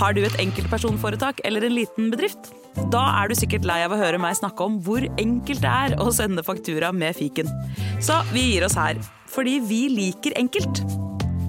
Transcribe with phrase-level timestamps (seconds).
[0.00, 2.54] Har du et enkeltpersonforetak eller en liten bedrift?
[2.88, 5.96] Da er du sikkert lei av å høre meg snakke om hvor enkelt det er
[6.00, 7.50] å sende faktura med fiken.
[8.00, 8.96] Så vi gir oss her,
[9.28, 10.80] fordi vi liker enkelt.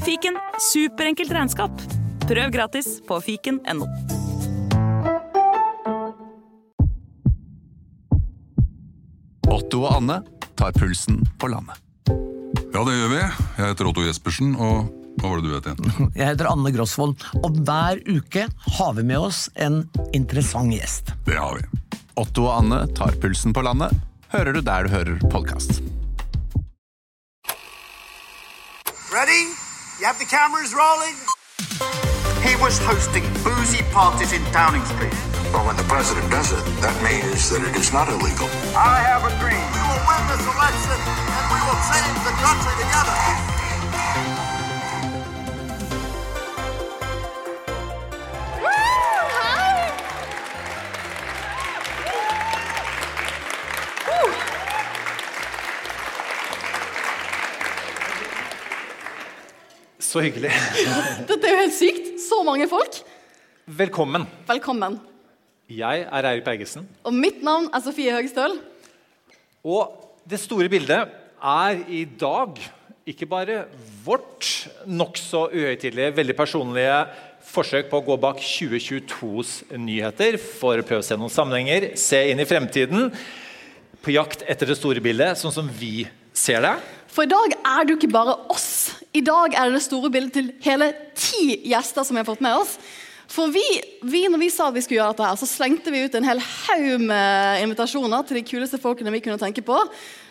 [0.03, 0.35] Fiken
[0.67, 1.79] superenkelt regnskap.
[2.27, 3.87] Prøv gratis på fiken.no.
[9.47, 10.23] Otto og Anne
[10.59, 11.79] tar pulsen på landet.
[12.71, 13.21] Ja, det gjør vi.
[13.21, 16.11] Jeg heter Otto Jespersen, og hva var det du het igjen?
[16.19, 18.47] Jeg heter Anne Grosvold, og hver uke
[18.77, 19.83] har vi med oss en
[20.17, 21.13] interessant gjest.
[21.27, 21.65] Det har vi.
[22.21, 23.93] Otto og Anne tar pulsen på landet.
[24.31, 25.81] Hører du der du hører podkast.
[29.11, 29.43] Ready?
[29.99, 31.15] You have the cameras rolling?
[32.41, 35.13] He was hosting boozy parties in Downing Street.
[35.53, 38.47] Well, when the president does it, that means that it is not illegal.
[38.73, 39.61] I have a dream.
[39.75, 40.97] We will win this election
[41.37, 43.60] and we will change the country together.
[60.11, 60.51] Så hyggelig.
[61.29, 62.07] Dette er jo helt sykt.
[62.19, 62.97] Så mange folk.
[63.63, 64.25] Velkommen.
[64.49, 64.97] Velkommen.
[65.71, 66.83] Jeg er Eirik Bergesen.
[67.07, 68.57] Og mitt navn er Sofie Høgstøl.
[69.63, 69.93] Og
[70.27, 72.59] det store bildet er i dag
[73.07, 73.61] ikke bare
[74.03, 74.49] vårt
[74.83, 76.97] nokså uhøytidelige, veldig personlige
[77.47, 82.19] forsøk på å gå bak 2022s nyheter for å prøve å se noen sammenhenger, se
[82.33, 83.07] inn i fremtiden,
[84.03, 86.03] på jakt etter det store bildet, sånn som vi
[86.35, 86.75] ser det.
[87.11, 89.00] For i dag er du ikke bare oss.
[89.11, 90.87] I dag er det det store bildet til hele
[91.19, 92.77] ti gjester som vi har fått med oss.
[93.31, 93.63] For vi,
[94.07, 96.27] vi, når vi sa at vi skulle gjøre dette, her, så slengte vi ut en
[96.27, 99.77] hel haug med invitasjoner til de kuleste folkene vi kunne tenke på.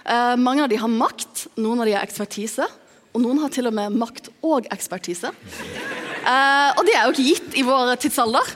[0.04, 2.66] Eh, mange av de har makt, noen av de har ekspertise,
[3.12, 5.32] og noen har til og med makt og ekspertise.
[5.32, 8.52] Eh, og det er jo ikke gitt i vår tidsalder.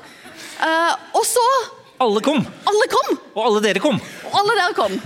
[0.64, 1.48] Eh, og så
[2.04, 2.40] Alle kom!
[2.68, 3.16] Alle kom!
[3.32, 4.00] Og alle dere kom!
[4.28, 4.96] Og alle dere kom.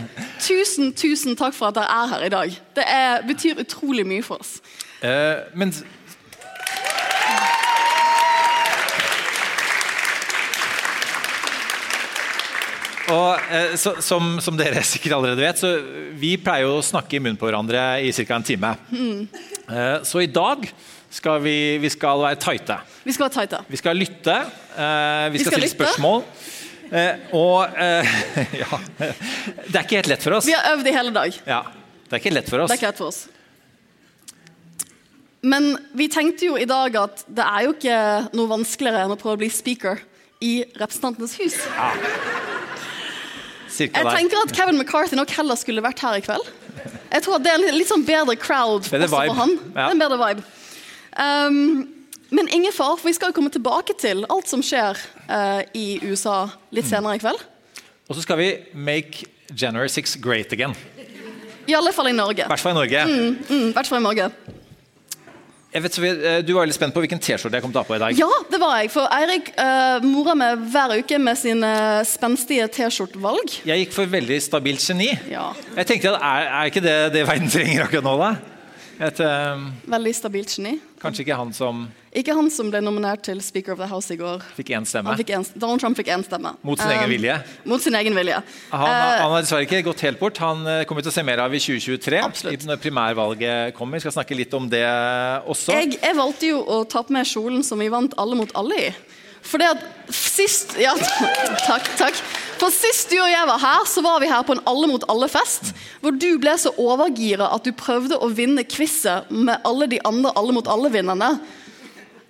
[0.43, 2.61] Tusen, tusen takk for at dere er her i dag.
[2.79, 4.57] Det er, betyr utrolig mye for oss.
[5.03, 5.73] Eh, men
[13.09, 15.71] Og eh, så, som, som dere sikkert allerede vet, så
[16.21, 18.37] vi pleier å snakke i munnen på hverandre i ca.
[18.37, 18.73] en time.
[18.93, 20.67] Eh, så i dag
[21.17, 22.77] skal vi, vi skal være tighte.
[23.09, 23.63] Vi skal være tighte.
[23.73, 24.37] Vi skal lytte.
[24.77, 25.79] eh, vi, Vi skal, skal stille lytte.
[25.79, 26.21] spørsmål.
[26.89, 28.13] Eh, og eh,
[28.63, 30.49] ja Det er ikke helt lett for oss.
[30.49, 31.41] Vi har øvd i hele dag.
[31.49, 31.63] Ja,
[32.09, 33.25] det er ikke lett for Det er ikke lett for oss.
[35.41, 37.99] Men vi tenkte jo i dag at det er jo ikke
[38.35, 40.01] noe vanskeligere enn å prøve å bli speaker
[40.43, 41.59] i Representantenes hus.
[43.69, 46.49] Cirka Jeg tenker at Kevin McCarthy nok heller skulle vært her i kveld.
[47.13, 49.55] Jeg tror at det er en litt, sånn bedre crowd Bedre også for han.
[49.59, 49.71] Ja.
[49.77, 50.45] Det er en bedre vibe.
[51.19, 51.87] Um,
[52.35, 54.99] men ingen far, for vi skal jo komme tilbake til alt som skjer
[55.31, 56.45] uh, i USA
[56.75, 57.41] litt senere i kveld.
[58.09, 60.77] Og så skal vi make January 6 great again.
[61.69, 62.45] I alle fall i Norge.
[62.45, 63.05] I hvert fall i Norge.
[63.09, 64.31] Mm, hvert fall i Norge.
[65.69, 67.89] Jeg vet, eh, du var litt spent på hvilken T-skjorte jeg kom til å ha
[67.89, 68.17] på i dag.
[68.17, 68.89] Ja, det var jeg.
[68.95, 71.73] For Eirik uh, morer meg hver uke med sine
[72.09, 73.59] spenstige T-skjortevalg.
[73.69, 75.11] Jeg gikk for veldig stabilt geni.
[75.29, 78.58] Ja, Jeg tenkte at Er, er ikke det det verden trenger akkurat nå, da?
[78.99, 80.73] Et, um, Veldig stabilt geni.
[80.99, 81.85] kanskje ikke han som
[82.19, 84.41] Ikke han som ble nominert til Speaker of the House i går.
[84.57, 85.15] fikk én stemme.
[85.21, 86.57] Fikk en, Donald Trump fikk én stemme.
[86.67, 87.37] Mot sin egen Um, vilje.
[87.65, 88.41] Mot sin egen vilje.
[88.73, 90.39] Han, Eh, han har dessverre ikke gått helt bort.
[90.43, 92.19] Han eh, kommer til å se mer av i 2023.
[92.25, 92.67] Absolutt.
[92.67, 94.01] Når primærvalget kommer.
[94.01, 94.83] Vi skal snakke litt om det
[95.47, 95.73] også.
[95.79, 98.81] jeg, jeg valgte jo å ta på meg kjolen som vi vant Alle mot alle
[98.89, 98.91] i.
[99.49, 100.93] For det at sist Ja,
[101.69, 102.19] takk, takk.
[102.59, 105.05] For sist du og jeg var her, så var vi her på en Alle mot
[105.09, 105.71] alle-fest.
[106.03, 110.35] Hvor du ble så overgira at du prøvde å vinne quizet med alle de andre
[110.37, 111.31] Alle mot alle-vinnerne.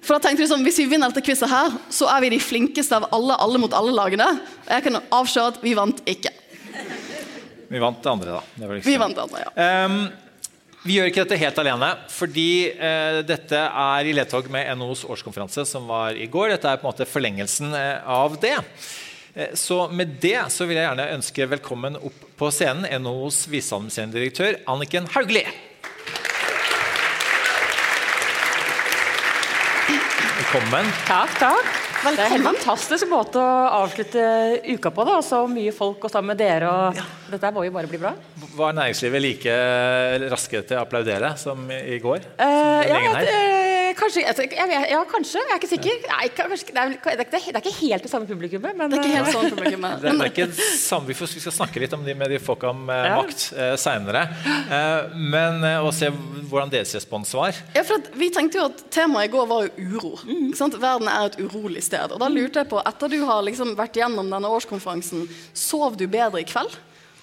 [0.04, 2.42] For da tenkte du sånn, Hvis vi vinner dette quizet her, så er vi de
[2.42, 4.28] flinkeste av alle Alle mot alle-lagene.
[4.68, 6.32] Og jeg kan avsløre at vi vant ikke.
[7.68, 8.42] Vi vant det andre, da.
[8.56, 9.50] Det liksom- Vi vant det andre, ja.
[9.64, 9.98] Ehm,
[10.86, 15.64] vi gjør ikke dette helt alene, fordi eh, dette er i ledtog med NHOs årskonferanse
[15.66, 16.52] som var i går.
[16.54, 18.54] Dette er på en måte forlengelsen eh, av det.
[19.34, 24.20] Eh, Så med det så vil jeg gjerne ønske velkommen opp på scenen NHOs viseadministrerende
[24.20, 25.50] direktør Anniken Hauglie.
[30.48, 30.86] Velkommen.
[31.04, 31.66] Takk, takk.
[31.98, 34.22] Det er en helt fantastisk måte å avslutte
[34.64, 35.04] uka på.
[35.04, 36.70] da, Så mye folk og sammen med dere.
[36.70, 36.96] og
[37.28, 38.14] Dette må jo bare bli bra.
[38.56, 39.58] Var næringslivet like
[40.32, 42.24] raske til å applaudere som i går?
[42.40, 43.57] Som uh, ja,
[44.08, 45.40] kanskje altså, jeg, vet- ja, kanskje.
[45.42, 45.96] Jeg er ikke sikker.
[46.08, 48.76] Nei, kanskje, det, er, det, er, ikke- det er ikke helt det samme publikummet.
[48.76, 50.00] Men, Det er ikke helt eh, sånn publikummet.
[50.02, 50.46] Det, det er ikke
[50.78, 53.16] samme, vi, skal snakke litt om de med de folka med Ja.
[53.20, 54.22] makt eh, seinere.
[54.48, 56.08] Eh, men eh, å se
[56.48, 57.56] hvordan deres respons var.
[57.76, 60.14] Ja, for at vi tenkte jo at Temaet i går var jo uro.
[60.24, 60.52] Mm.
[60.56, 60.78] sant?
[60.80, 62.12] Verden er et urolig sted.
[62.14, 66.06] Og da lurte jeg på, Etter du har liksom vært gjennom denne årskonferansen, sov du
[66.08, 66.78] bedre i kveld?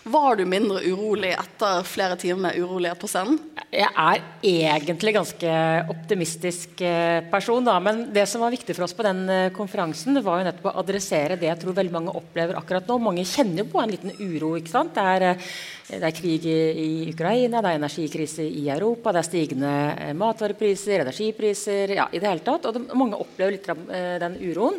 [0.05, 3.39] Var du mindre urolig etter flere timer med urolighet på scenen?
[3.73, 5.53] Jeg er egentlig ganske
[5.89, 7.79] optimistisk eh, person, da.
[7.81, 10.75] Men det som var viktig for oss på den eh, konferansen, var jo nettopp å
[10.83, 12.99] adressere det jeg tror veldig mange opplever akkurat nå.
[13.01, 14.51] Mange kjenner jo på en liten uro.
[14.59, 14.93] ikke sant?
[14.93, 15.49] Det er, eh,
[15.95, 19.73] det er krig i, Ukraina, det er energikrise i Europa, det er stigende
[20.21, 22.69] matvarepriser, energipriser, ja, i det hele tatt.
[22.69, 23.81] Og det, mange opplever litt av
[24.21, 24.77] den uroen.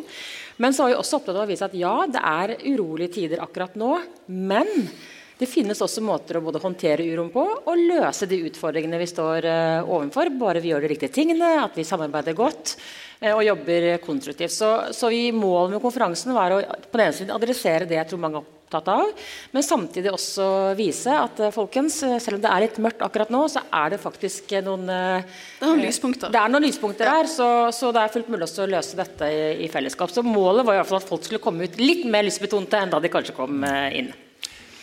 [0.63, 3.43] Men så har vi også opptatt av å vise at ja, det er urolige tider
[3.43, 3.91] akkurat nå,
[4.31, 4.87] men
[5.37, 9.45] det finnes også måter å både håndtere uroen på og løse de utfordringene vi står
[9.45, 12.73] uh, overfor, bare vi gjør de riktige tingene, at vi samarbeider godt
[13.21, 14.55] uh, og jobber konstruktivt.
[14.55, 18.09] Så, så vi Målet med konferansen var å på den ene siden adressere det jeg
[18.09, 19.11] tror mange er opptatt av,
[19.53, 20.49] men samtidig også
[20.79, 24.01] vise at uh, folkens, selv om det er litt mørkt akkurat nå, så er det
[24.01, 26.33] faktisk noen Det er noen lyspunkter.
[26.33, 27.47] det er noen lyspunkter her, så,
[27.77, 30.09] så det er fullt mulig å løse dette i, i fellesskap.
[30.09, 32.95] Så målet var i hvert fall at folk skulle komme ut litt mer lystbetonte enn
[32.95, 33.61] da de kanskje kom
[33.93, 34.15] inn.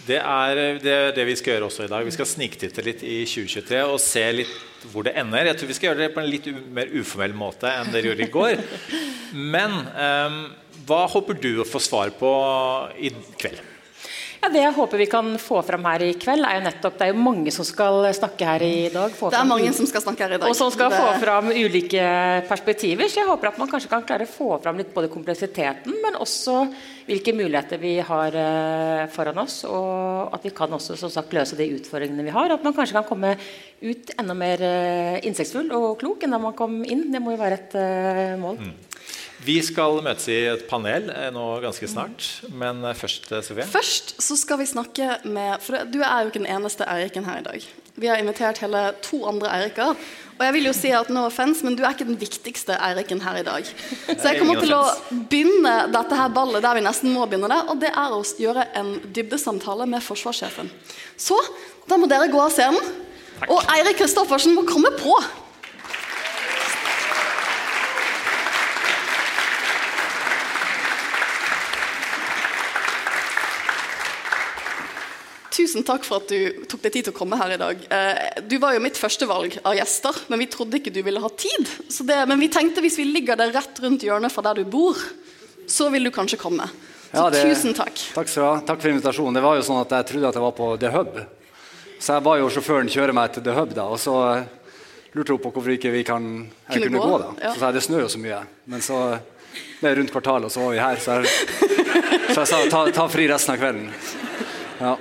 [0.04, 2.04] Det er det, er det vi skal gjøre også i dag.
[2.04, 5.48] Vi skal sniktitte litt i 2023 og se litt hvor det ender.
[5.48, 8.26] Jeg tror vi skal gjøre det på en litt mer uformell måte enn dere gjorde
[8.26, 8.64] i går.
[9.54, 10.40] Men um,
[10.84, 12.32] hva håper du å få svar på
[13.00, 13.73] i kveld?
[14.44, 17.06] Ja, det jeg håper vi kan få fram her i kveld, er jo nettopp Det
[17.06, 19.14] er jo mange som skal snakke her i dag.
[19.16, 20.48] få Det er fram- mange som skal snakke her i dag.
[20.50, 23.08] Og som skal Det- få fram ulike perspektiver.
[23.08, 26.12] Så jeg håper at man kanskje kan klare å få fram litt både kompleksiteten, men
[26.20, 26.70] også
[27.08, 29.64] hvilke muligheter vi har eh, foran oss.
[29.64, 32.50] Og at vi kan også som sagt, løse de utfordringene vi har.
[32.52, 33.38] At man kanskje kan komme
[33.82, 37.10] ut enda mer uh, innsiktsfull og klok enn da man kom inn.
[37.10, 37.72] Det må jo være et
[38.38, 38.58] mål.
[38.58, 38.72] mål.
[39.44, 42.28] Vi skal møtes i et panel eh, nå ganske snart.
[42.48, 43.66] Men eh, først, eh, Sofie.
[43.68, 47.42] Først så skal vi snakke med For du er jo ikke den eneste Eiriken her
[47.42, 47.66] i dag.
[47.94, 49.92] Vi har invitert hele to andre Eiriker.
[50.34, 53.20] Og jeg vil jo si at no offense, men du er ikke den viktigste Eiriken
[53.22, 53.68] her i dag.
[54.08, 54.82] Så jeg kommer til å
[55.30, 58.66] begynne dette her ballet der vi nesten må begynne det, og det er å gjøre
[58.80, 60.72] en dybdesamtale med forsvarssjefen.
[61.14, 61.38] Så
[61.86, 62.82] da må dere gå av scenen.
[63.46, 65.14] Og Eirik Kristoffersen må komme på.
[75.54, 77.82] Tusen takk for at du tok deg tid til å komme her i dag.
[77.94, 81.28] Eh, Du var jo mitt førstevalg av gjester, men vi trodde ikke du ville ha
[81.30, 81.68] tid.
[81.88, 84.64] Så det, men vi tenkte hvis vi ligger der rett rundt hjørnet fra der du
[84.64, 84.98] bor,
[85.70, 86.66] så vil du kanskje komme.
[87.14, 87.94] Så Ja, det- tusen takk.
[88.16, 89.34] Takk, skal takk for invitasjonen.
[89.34, 91.14] Det var jo sånn at Jeg trodde at jeg var på The Hub.
[92.00, 94.44] Så jeg ba jo sjåføren kjøre meg til The Hub, da, og så eh,
[95.14, 97.18] lurte hun på hvorfor ikke vi kan, jeg Kunne kunne gå, gå.
[97.22, 97.46] da.
[97.46, 97.52] ja.
[97.54, 98.40] Så sa jeg det snør jo så mye.
[98.66, 99.20] Men så
[99.80, 100.96] det er rundt kvartalet, og så var vi her.
[100.96, 101.26] Så jeg,
[102.34, 103.88] så jeg sa ta, ta fri resten av kvelden.
[104.80, 104.96] Ja.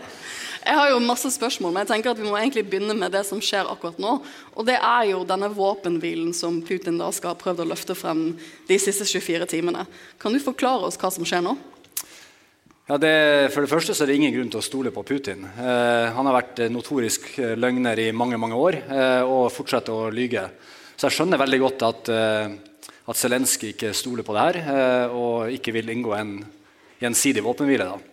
[0.64, 3.26] Jeg har jo masse spørsmål, men jeg tenker at vi må egentlig begynne med det
[3.28, 4.14] som skjer akkurat nå.
[4.56, 8.30] Og det er jo denne våpenhvilen som Putin da skal ha prøvd å løfte frem
[8.70, 9.84] de siste 24 timene.
[10.22, 11.58] Kan du forklare oss hva som skjer nå?
[12.88, 13.14] Ja, det,
[13.54, 15.44] for det første så er det ingen grunn til å stole på Putin.
[15.48, 20.12] Eh, han har vært notorisk eh, løgner i mange mange år eh, og fortsetter å
[20.12, 20.48] lyge.
[20.96, 25.16] Så jeg skjønner veldig godt at, eh, at Zelenskyj ikke stoler på det her eh,
[25.16, 26.36] og ikke vil inngå en
[27.04, 27.88] gjensidig våpenhvile.
[27.88, 28.13] Da.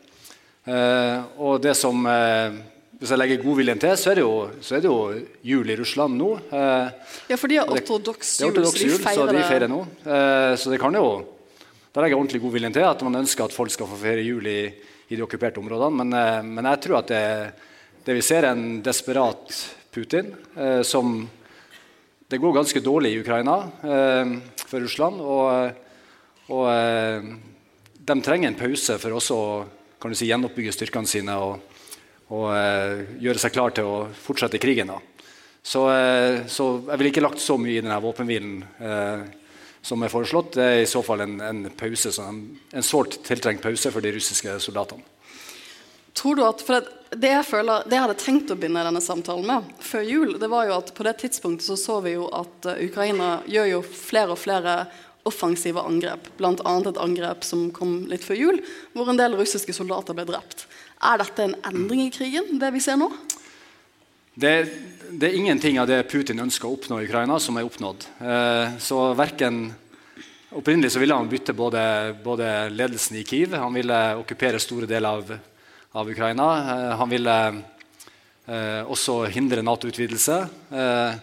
[0.70, 2.52] Eh, og det som, eh,
[3.00, 5.76] Hvis jeg legger godviljen til, så er det jo, så er det jo jul i
[5.78, 6.34] Russland nå.
[6.52, 6.90] Eh,
[7.31, 9.81] Ja, for de har ortodoks er jul, så de jul, så de feirer nå.
[10.05, 11.25] Eh, så det kan jo
[11.94, 14.47] Da legger jeg ordentlig godviljen til at man ønsker at folk skal få feire jul
[14.47, 14.73] i,
[15.09, 15.97] i de okkuperte områdene.
[15.97, 17.52] Men, eh, men jeg tror at det,
[18.04, 19.56] det vi ser, er en desperat
[19.90, 21.28] Putin eh, som
[22.28, 25.18] Det går ganske dårlig i Ukraina eh, for Russland.
[25.18, 25.73] Og,
[26.52, 26.66] og
[27.97, 29.64] de trenger en pause for også å
[30.00, 31.61] kan du si, gjenoppbygge styrkene sine og,
[32.33, 34.92] og eh, gjøre seg klar til å fortsette krigen.
[35.62, 39.25] Så, eh, så jeg ville ikke lagt så mye i denne våpenhvilen eh,
[39.83, 40.54] som er foreslått.
[40.57, 42.42] Det er i så fall en, en pause, en,
[42.73, 45.04] en sårt tiltrengt pause for de russiske soldatene.
[46.16, 46.83] Tror du at, for
[47.14, 50.49] det jeg føler, det jeg hadde tenkt å begynne denne samtalen med før jul, det
[50.50, 53.85] var jo at på det tidspunktet så så vi jo at eh, Ukraina gjør jo
[53.87, 54.75] flere og flere
[55.30, 56.28] offensive angrep.
[56.38, 56.52] Bl.a.
[56.54, 60.66] et angrep som kom litt før jul, hvor en del russiske soldater ble drept.
[61.00, 63.08] Er dette en endring i krigen, det vi ser nå?
[64.40, 64.54] Det,
[65.10, 68.06] det er ingenting av det Putin ønsker å oppnå i Ukraina, som er oppnådd.
[68.20, 69.70] Eh, så verken
[70.50, 71.80] Opprinnelig så ville han bytte både,
[72.25, 75.28] både ledelsen i Kiev, han ville okkupere store deler av,
[75.94, 76.46] av Ukraina.
[76.58, 77.37] Eh, han ville
[78.50, 80.38] eh, også hindre Nato-utvidelse.
[80.75, 81.20] Eh,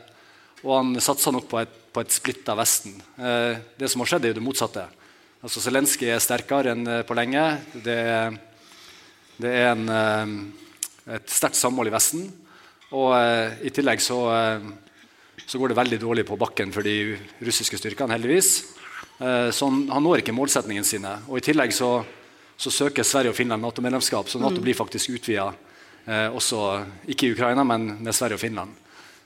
[0.63, 2.93] og han satsa nok på et, på et splitta Vesten.
[3.17, 4.85] Eh, det som har skjedd, er jo det motsatte.
[5.41, 7.45] Altså Zelenskyj er sterkere enn eh, på lenge.
[7.73, 7.97] Det
[9.37, 12.23] det er en, eh, et sterkt samhold i Vesten.
[12.97, 13.11] Og
[13.67, 14.17] i tillegg så,
[15.43, 18.51] så, går det veldig dårlig på bakken for de russiske styrkene, heldigvis.
[19.19, 21.11] Eh, så han, han, når ikke målsetningene sine.
[21.27, 21.99] Og i tillegg så,
[22.55, 24.65] så søker Sverige og Finland Nato-medlemskap, så Nato mm.
[24.69, 25.51] blir faktisk utvida.
[26.07, 28.71] også ikke i Ukraina, men med Sverige og Finland.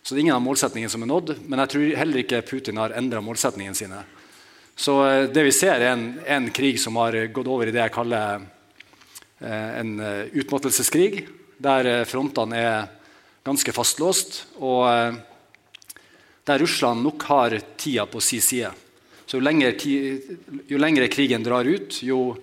[0.01, 1.35] Så det er ingen av målsetningene som er nådd.
[1.45, 4.01] Men jeg tror heller ikke Putin har endra målsetningene sine.
[4.75, 7.83] Så eh, det vi ser, er en, en, krig som har gått over i det
[7.83, 8.45] jeg kaller
[9.39, 11.25] eh, en eh, utmattelseskrig,
[11.61, 12.87] der frontene er
[13.45, 14.87] ganske fastlåst, og
[16.45, 18.71] der Russland nok har tida på sin side.
[19.25, 19.77] Så jo lenger,
[20.67, 22.33] jo lenger krigen drar ut, jo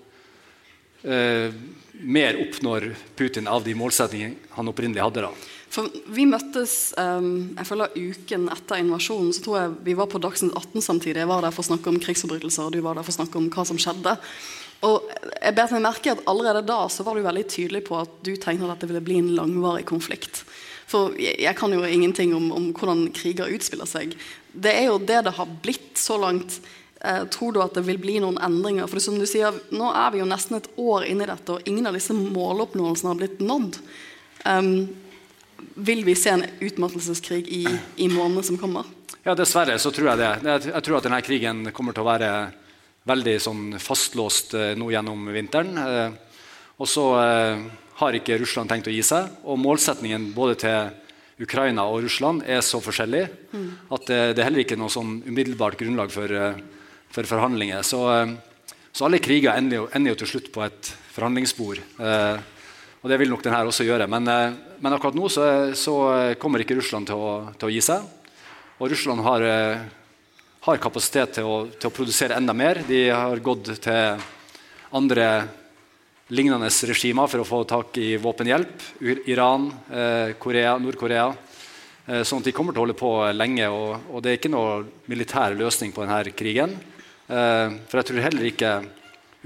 [1.03, 1.53] eh,
[2.01, 5.25] mer oppnår Putin av de målsettingene han opprinnelig hadde.
[5.27, 5.33] da.
[5.69, 9.35] For Vi møttes um, jeg føler uken etter invasjonen.
[9.37, 11.21] så tror jeg Vi var på Dagsnytt 18 samtidig.
[11.21, 13.41] Jeg var der for å snakke om krigsforbrytelser, og du var der for å snakke
[13.41, 14.17] om hva som skjedde.
[14.87, 18.11] Og jeg bet meg merke at Allerede da så var du veldig tydelig på at
[18.23, 20.45] du tenkte at dette ville bli en langvarig konflikt.
[20.89, 24.15] For jeg, jeg kan jo ingenting om, om, hvordan kriger utspiller seg.
[24.53, 26.61] Det er jo det det har blitt så langt.
[27.01, 28.89] Eh, tror du at det vil bli noen endringer?
[28.91, 31.69] For som du sier, Nå er vi jo nesten et år inni i dette, og
[31.71, 33.79] ingen av disse måloppnåelsene har blitt nådd.
[34.45, 34.73] Um,
[35.75, 37.65] vil vi se en utmattelseskrig i,
[38.03, 38.87] i månedene som kommer?
[39.23, 40.31] Ja, Dessverre så tror jeg det.
[40.71, 42.31] Jeg tror at denne krigen kommer til å være
[43.09, 45.79] veldig sånn fastlåst eh, nå gjennom vinteren.
[45.79, 47.05] Eh, og så
[47.99, 49.27] har ikke Russland tenkt å gi seg.
[49.51, 53.71] Og målsetningen både til Ukraina og Russland er så forskjellig mm.
[53.95, 56.31] at det, det, er heller ikke noe sånn umiddelbart grunnlag for,
[57.15, 57.83] for forhandlinger.
[57.87, 58.03] Så,
[58.93, 61.83] så, alle kriger ender jo, til slutt på et forhandlingsbord.
[62.99, 64.09] Og det vil nok denne også gjøre.
[64.11, 65.45] Men, eh, men akkurat nå så,
[65.79, 65.95] så,
[66.41, 68.03] kommer ikke Russland til å, til å, gi seg.
[68.79, 69.85] Og Russland har, eh,
[70.67, 72.83] har kapasitet til å, til å, produsere enda mer.
[72.89, 74.27] De har gått til
[74.99, 75.29] andre
[76.35, 78.83] lignende regimer for å få tak i våpenhjelp.
[79.31, 80.35] Iran, eh,
[80.83, 81.31] Nord-Korea.
[82.09, 83.71] Eh, sånn at de kommer til å holde på lenge.
[83.71, 86.75] Og, og det er ikke noe militær løsning på denne krigen.
[87.29, 88.71] Eh, for jeg tror heller ikke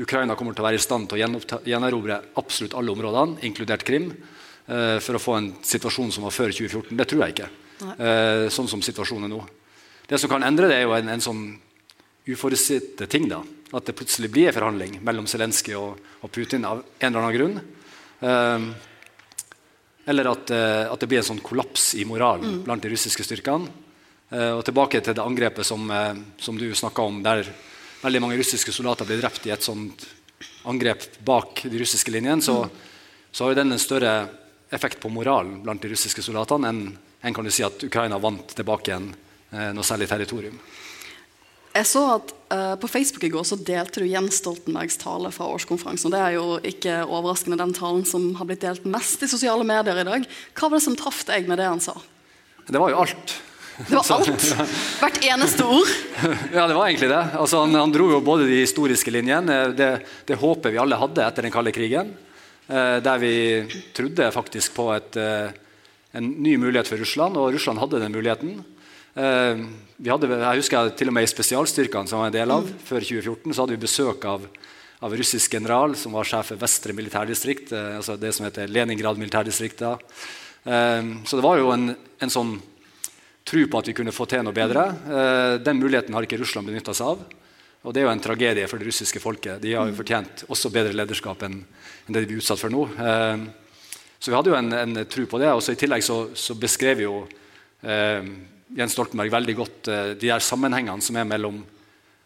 [0.03, 4.12] Ukraina kommer til å være i stand til å gjenerobre absolutt alle områdene, inkludert Krim,
[4.12, 6.97] eh, for å få en situasjon som var før 2014.
[6.97, 7.51] Det tror jeg ikke.
[7.83, 9.43] Eh, sånn som situasjonen er nå.
[10.09, 11.43] Det som kan endre det, er jo en, en sånn
[12.27, 13.29] uforutsette ting.
[13.29, 13.43] da.
[13.75, 17.37] At det plutselig blir en forhandling mellom Zelenskyj og, og, Putin av en eller annen
[17.37, 17.61] grunn.
[18.23, 18.89] Eh,
[20.07, 22.62] eller at, at, det blir en sånn kollaps i moralen mm.
[22.65, 23.69] blant de russiske styrkene.
[24.33, 25.87] og tilbake til det angrepet som,
[26.41, 27.47] som du snakka om, der
[28.02, 30.06] veldig mange russiske soldater ble drept i et sånt
[30.68, 32.66] angrep bak de russiske linjene, så,
[33.30, 34.14] så har den en større
[34.73, 36.85] effekt på moralen blant de russiske soldatene enn
[37.23, 39.12] en kan du si at Ukraina vant tilbake igjen
[39.52, 40.56] eh, noe særlig territorium.
[41.73, 45.47] Jeg så at uh, På Facebook i går så delte du Jens Stoltenbergs tale fra
[45.54, 46.11] årskonferansen.
[46.11, 49.64] og Det er jo ikke overraskende den talen som har blitt delt mest i sosiale
[49.64, 50.26] medier i dag.
[50.52, 51.94] Hva var det som traff deg med det han sa?
[52.68, 53.37] Det var jo alt.
[53.76, 54.45] Det var alt.
[55.00, 55.93] Hvert eneste ord.
[56.57, 57.23] Ja, det var egentlig det.
[57.41, 59.91] Altså, han, han, dro jo både de historiske linjene, det,
[60.29, 62.12] det håpet vi alle hadde etter den kalde krigen,
[62.69, 63.35] eh, der vi
[63.97, 65.55] trodde faktisk på et, eh,
[66.19, 68.59] en ny mulighet for Russland, og Russland hadde den muligheten.
[69.17, 69.64] Eh,
[69.97, 72.83] vi hadde, jeg husker til og med i spesialstyrkene som var en del av, mm.
[72.91, 74.45] før 2014, så hadde vi besøk av,
[75.02, 79.83] av russisk general som var sjef for Vestre militærdistrikt, altså det som heter Leningrad militærdistrikt.
[80.62, 81.88] Så det var jo en,
[82.23, 82.52] en sånn
[83.44, 84.84] tro på at vi kunne få til noe bedre.
[84.88, 87.25] Eh, den muligheten har ikke Russland benytta seg av.
[87.82, 89.61] Og Det er jo en tragedie for det russiske folket.
[89.62, 91.64] De har jo fortjent også bedre lederskap enn
[92.06, 92.87] det de blir utsatt for nå.
[92.94, 93.44] Eh,
[94.22, 95.50] så vi hadde jo en, en tro på det.
[95.50, 97.14] og I tillegg så, så beskrev jo
[97.82, 98.22] eh,
[98.72, 101.62] Jens Stoltenberg veldig godt eh, de her sammenhengene som er mellom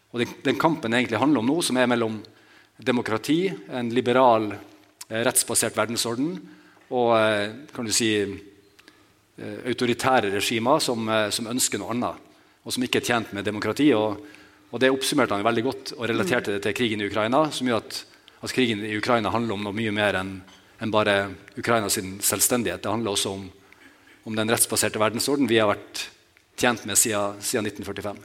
[0.07, 2.21] og den, den, kampen egentlig handler om nå, som er mellom
[2.79, 4.53] demokrati, en liberal,
[5.09, 6.37] eh, rettsbasert verdensorden
[6.95, 8.11] og eh, kan du si,
[9.37, 12.27] autoritære regimer som, eh, som, ønsker noe annet,
[12.63, 13.91] og som ikke er tjent med demokrati.
[13.93, 14.19] Og,
[14.71, 17.83] og Det oppsummerte han veldig godt og relaterte det til krigen i Ukraina, som gjør
[17.83, 18.03] at,
[18.41, 20.37] at krigen i Ukraina handler om noe mye mer enn
[20.77, 21.15] enn bare
[21.57, 22.83] Ukrainas selvstendighet.
[22.83, 23.47] Det handler også om,
[24.29, 26.03] om den rettsbaserte verdensorden vi har vært
[26.57, 28.19] tjent med siden, siden 1945.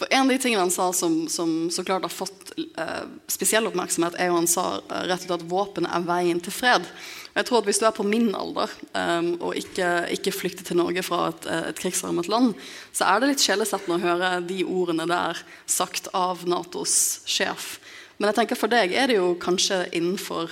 [0.00, 3.68] For En av de tingene han sa som, som så klart har fått eh, spesiell
[3.68, 6.88] oppmerksomhet, er jo han sa eh, rett og slett at våpen er veien til fred.
[7.34, 10.80] Jeg tror at Hvis du er på min alder um, og ikke, ikke, flykter til
[10.80, 12.54] Norge fra et, et krigsrammet land,
[12.92, 15.38] så er det litt sjelesettende å høre de ordene der
[15.70, 17.78] sagt av Natos sjef.
[18.18, 20.50] Men jeg tenker for deg er det jo kanskje innenfor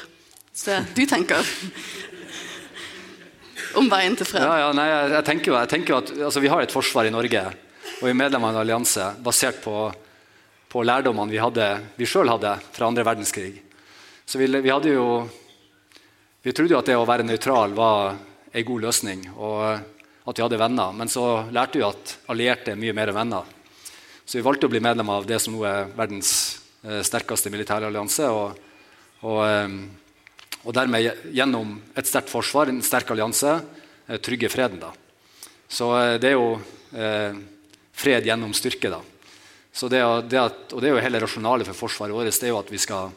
[0.65, 1.43] det du tenker
[3.79, 4.43] om veien til fred.
[4.43, 7.15] Ja, ja, nei, jeg, tenker jo, jeg tenker at altså, Vi har et forsvar i
[7.15, 7.43] Norge
[7.99, 9.89] og vi er medlem av en allianse basert på,
[10.71, 11.67] på lærdommene vi, hadde,
[11.99, 13.57] vi sjøl hadde fra andre verdenskrig.
[14.29, 15.07] Så vi, vi, hadde jo
[16.49, 18.15] Vi trodde jo at det å være nøytral var
[18.57, 20.95] ei god løsning, og at vi hadde venner.
[20.97, 23.51] Men så lærte vi at allierte er mye mer enn venner.
[24.25, 26.31] Så vi valgte å bli medlem av det som nå er verdens
[26.87, 28.31] eh, sterkeste militære allianse.
[28.33, 28.57] Og,
[29.29, 29.77] og, eh,
[30.63, 33.53] og, dermed gjennom et sterkt forsvar, en sterk allianse,
[34.09, 34.81] eh, trygge freden.
[34.81, 34.95] da.
[35.69, 36.55] Så det er jo
[36.97, 37.43] eh,
[37.93, 38.89] fred gjennom styrke.
[38.97, 39.03] da.
[39.69, 40.01] Det,
[40.33, 42.73] det at, og det er jo hele rasjonalet for forsvaret vårt det er jo at
[42.73, 43.13] vi skal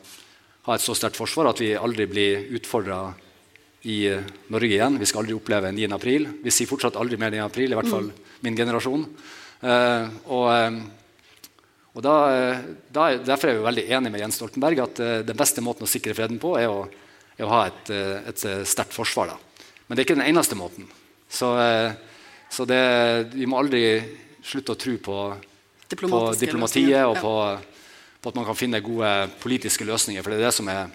[0.68, 3.02] ha et så sterkt forsvar at vi aldri blir utfordra
[3.90, 5.00] i eh, Norge igjen.
[5.02, 5.90] Vi skal aldri oppleve 9.
[5.96, 6.28] april.
[6.44, 7.42] Vi sier fortsatt aldri mer 9.
[7.48, 8.26] april, i hvert fall mm.
[8.46, 9.06] min generasjon.
[9.62, 10.78] Eh, og, uh,
[11.92, 12.14] og da,
[12.90, 15.90] da, Derfor er vi veldig enige med Jens Stoltenberg at uh, den beste måten å
[15.90, 16.86] sikre freden på, er å,
[17.38, 17.94] er å ha et,
[18.30, 19.34] et sterkt forsvar.
[19.34, 19.66] Da.
[19.88, 20.90] Men det er ikke den eneste måten.
[21.32, 21.48] Så,
[22.52, 22.82] så det,
[23.32, 23.86] vi må aldri
[24.44, 25.18] slutte å tro på,
[25.96, 27.34] på diplomatiet og på,
[28.22, 29.10] på, at man kan finne gode
[29.42, 30.22] politiske løsninger.
[30.22, 30.92] For det er det som er,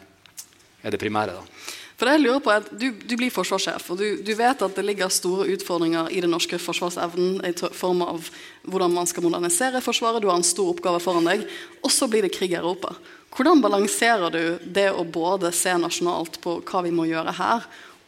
[0.82, 1.34] er det primære.
[1.34, 1.66] da.
[1.96, 4.62] For det jeg lurer på er at Du, du blir forsvarssjef, og du, du, vet
[4.62, 8.28] at det ligger store utfordringer i den norske forsvarsevnen i form av
[8.68, 10.20] hvordan man skal modernisere Forsvaret.
[10.22, 11.46] Du har en stor oppgave foran deg.
[11.82, 12.92] Og så blir det krig i Europa.
[13.36, 17.66] Hvordan balanserer du det å både se nasjonalt på hva vi må gjøre her,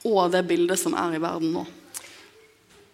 [0.09, 1.65] og det bildet som er i verden nå?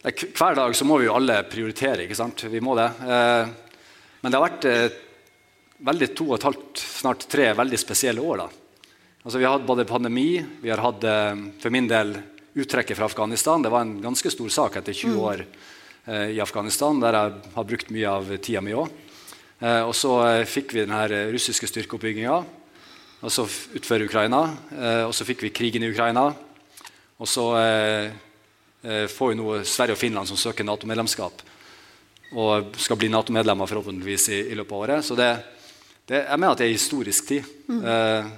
[0.04, 2.04] Hver dag så må vi jo alle prioritere.
[2.04, 2.46] ikke sant?
[2.50, 2.90] Vi må det.
[3.02, 3.52] Eh,
[4.20, 4.96] men det har vært eh,
[5.84, 8.44] veldig to og et halvt, snart tre veldig spesielle år.
[8.44, 8.48] da.
[9.24, 12.16] Altså, vi har hatt både pandemi, vi har hatt eh, for min del
[12.54, 13.62] uttrekket fra Afghanistan.
[13.62, 15.46] Det var en ganske stor sak etter 20 år år
[16.04, 18.90] i Afghanistan, der jeg har brukt mye av tida mi òg.
[19.64, 20.92] og så fikk vi den
[21.32, 22.34] russiske styrkeoppbygginga
[23.24, 24.42] altså utenfor Ukraina.
[25.08, 26.26] og så fikk vi krigen i Ukraina.
[27.16, 27.48] Og så
[28.84, 31.38] Eh, får vi nå Sverige og Finland som søker Nato-medlemskap.
[32.36, 35.04] Og skal bli Nato-medlemmer forhåpentligvis i, i, løpet av året.
[35.06, 35.28] Så det,
[36.08, 37.50] det, jeg mener at det er historisk tid.
[37.68, 37.80] Mm.
[37.80, 38.32] Eh,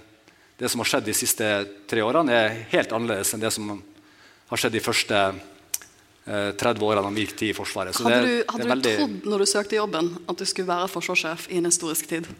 [0.57, 1.51] det som har skjedd de siste
[1.91, 7.05] tre årene, er helt annerledes enn det som har skjedd de første eh, 30 årene
[7.05, 7.97] av min tid i Forsvaret.
[7.97, 8.93] Så hadde du, hadde veldig...
[8.93, 12.31] du trodd når du søkte jobben, at du skulle være forsvarssjef i en historisk tid?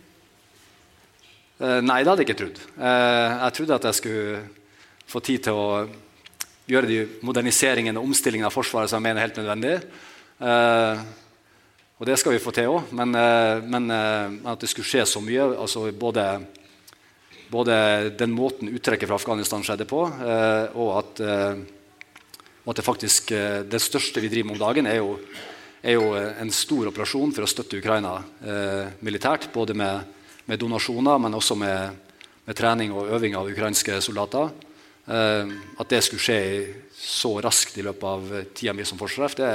[1.57, 2.65] Eh, nei, det hadde jeg ikke trodd.
[2.77, 4.41] Eh, jeg trodde at jeg skulle
[5.07, 5.69] få tid til å
[6.67, 9.77] gjøre de moderniseringene og omstillingene av Forsvaret som jeg mener er helt nødvendig.
[10.47, 11.07] Eh,
[11.97, 15.07] og det skal vi få til òg, men, eh, men eh, at det skulle skje
[15.09, 16.27] så mye altså både,
[17.49, 17.77] både
[18.19, 21.23] den måten uttrekket fra Afghanistan skjedde på, eh, og at,
[22.67, 23.33] og at det faktisk
[23.73, 25.17] det største vi driver med om dagen, er jo,
[25.81, 28.19] er jo en stor operasjon for å støtte Ukraina
[29.07, 29.47] militært.
[29.55, 30.03] Både med,
[30.51, 34.51] med, donasjoner, men også med, med trening og øving av ukrainske soldater.
[35.07, 36.41] At det skulle skje
[36.99, 39.53] så raskt i løpet av tida mi som forsvarssjef, det,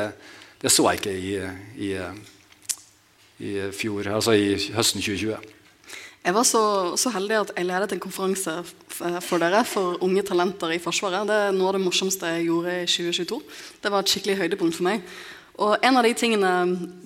[0.61, 1.33] det, så jeg ikke i,
[1.81, 1.89] i,
[3.41, 5.57] i, fjor, altså i høsten 2020.
[6.21, 6.63] Jeg var så,
[7.01, 8.53] så, heldig at jeg ledet en konferanse
[9.25, 11.25] for dere for unge talenter i Forsvaret.
[11.25, 13.39] Det er noe av det morsomste jeg gjorde i 2022.
[13.81, 15.01] Det var et skikkelig høydepunkt for meg.
[15.57, 16.51] Og en av de tingene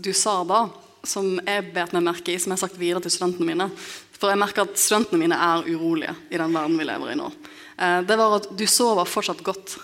[0.04, 0.65] du sa da,
[1.08, 3.70] som jeg bet meg merke i, som jeg har sagt videre til studentene mine
[4.15, 7.32] For jeg merker at studentene mine er urolige i den verden vi lever i nå.
[7.78, 9.78] Eh, det var at du sover fortsatt godt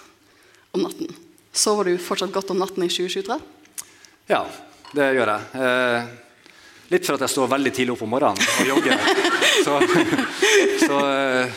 [0.75, 1.12] om natten.
[1.51, 3.39] Sover du fortsatt godt om natten i 2023?
[4.29, 4.43] Ja,
[4.93, 5.63] det gjør jeg.
[5.65, 6.10] Eh,
[6.91, 8.99] litt for at jeg står veldig tidlig opp om morgenen og jogger.
[9.65, 9.79] så,
[10.84, 11.55] så, eh,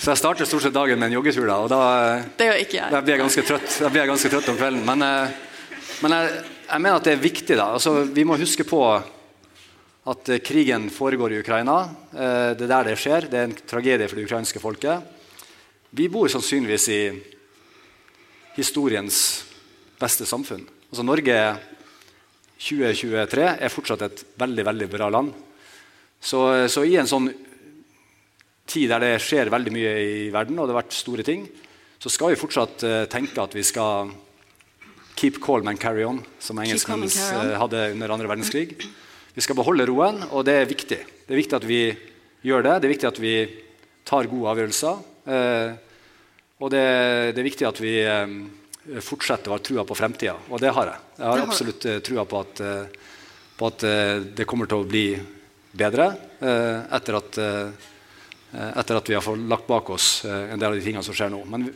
[0.00, 1.46] så, jeg starter stort sett dagen med en joggetur.
[1.46, 1.82] Da, og da,
[2.38, 2.94] det gjør ikke jeg.
[2.94, 4.82] Da blir jeg ganske trøtt, jeg blir ganske trøtt om kvelden.
[4.88, 5.06] Men,
[6.00, 7.54] men jeg, jeg, mener at det er viktig.
[7.54, 7.70] da.
[7.78, 8.82] Altså, vi må huske på
[10.10, 11.76] at krigen foregår i Ukraina.
[12.10, 13.28] Det er der det skjer.
[13.30, 15.06] Det er en tragedie for det ukrainske folket.
[15.94, 17.00] Vi bor sannsynligvis i
[18.56, 19.20] historiens
[20.00, 20.64] beste samfunn.
[20.90, 21.36] Altså Norge
[22.60, 25.30] 2023 er fortsatt et veldig veldig bra land.
[26.20, 27.30] Så, så, i en sånn
[28.68, 31.46] tid der det skjer veldig mye i verden, og det har vært store ting,
[32.00, 34.10] så skal vi fortsatt uh, tenke at vi skal
[35.16, 38.76] keep calm and carry on, som engelskmennene uh, hadde under andre verdenskrig.
[39.34, 41.00] Vi skal beholde roen, og det er viktig.
[41.26, 41.82] Det er viktig at vi
[42.44, 42.74] gjør det.
[42.80, 43.34] Det er viktig at vi
[44.08, 45.06] tar gode avgjørelser.
[45.30, 45.78] Uh,
[46.60, 46.84] og det,
[47.32, 48.32] det, er viktig at vi eh,
[49.04, 51.06] fortsetter å ha trua på fremtida, og det har jeg.
[51.18, 52.62] Jeg har absolutt eh, trua på at,
[53.60, 53.86] på at
[54.36, 55.04] det kommer til å bli
[55.70, 56.06] bedre
[56.40, 57.36] etter at,
[58.56, 61.28] etter at vi har fått lagt bak oss en del av de tingene som skjer
[61.30, 61.42] nå.
[61.44, 61.68] Men,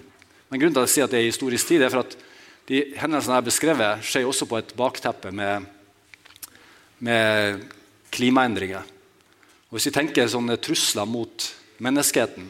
[0.48, 2.16] men grunnen til at jeg sier at det er historisk tid, er for at
[2.70, 5.68] de hendelsene jeg har beskrevet, skjer også på et bakteppe med,
[7.04, 7.66] med
[8.14, 8.88] klimaendringer.
[9.68, 11.48] Og hvis vi tenker sånne trusler mot
[11.84, 12.48] menneskeheten,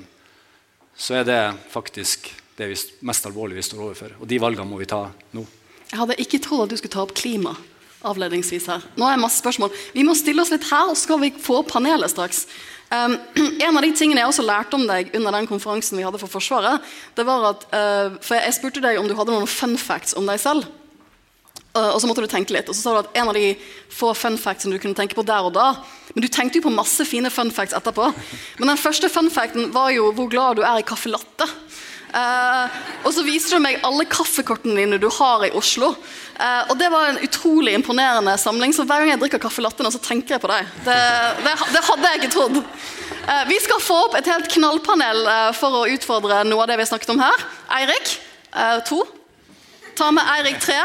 [0.94, 1.40] så er det
[1.72, 2.70] faktisk det
[3.04, 4.16] mest alvorlige vi står overfor.
[4.20, 5.44] Og de valgene må vi ta nå.
[5.90, 7.54] Jeg hadde ikke trodd at du skulle ta opp klima
[8.04, 8.84] avledningsvis her.
[8.98, 9.72] Nå er det masse spørsmål.
[9.94, 12.44] Vi må stille oss litt her, og så skal vi få panelet straks.
[12.92, 13.16] Um,
[13.64, 16.30] en av de tingene jeg også lærte om deg under den konferansen vi hadde for
[16.30, 16.84] Forsvaret,
[17.16, 20.28] det var at, uh, for jeg spurte deg om du hadde noen fun facts om
[20.28, 20.68] deg selv.
[21.74, 23.54] Uh, og så måtte du tenke litt, og så sa du at en av de
[23.90, 25.72] få fun factsene du kunne tenke på der og da
[26.14, 28.04] Men du tenkte jo på masse fine fun facts etterpå.
[28.60, 31.48] Men den første fun facten var jo hvor glad du er i caffè latte.
[32.14, 32.70] Uh,
[33.02, 35.94] og så viser du meg alle kaffekortene dine du har i Oslo.
[36.34, 39.84] Eh, og det var en utrolig imponerende samling, så hver gang jeg drikker kaffe latte,
[39.86, 40.70] nå, så tenker jeg på deg.
[40.86, 40.96] Det,
[41.44, 42.56] det, det hadde jeg ikke trodd.
[42.58, 45.20] Eh, vi skal få opp et helt knallpanel
[45.58, 47.44] for å utfordre noe av det vi har snakket om her.
[47.78, 48.16] Eirik,
[48.88, 49.04] to.
[49.98, 50.80] Ta med Eirik tre.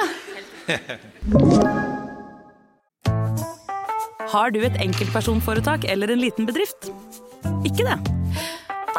[4.30, 6.92] Har du et enkeltpersonforetak eller en liten bedrift?
[7.65, 7.98] Ikke det?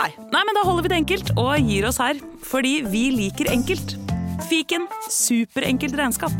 [0.00, 0.14] Nei.
[0.32, 2.16] Nei, men da holder vi det enkelt og gir oss her.
[2.48, 3.98] Fordi vi liker enkelt.
[4.48, 6.32] Fiken superenkelt regnskap.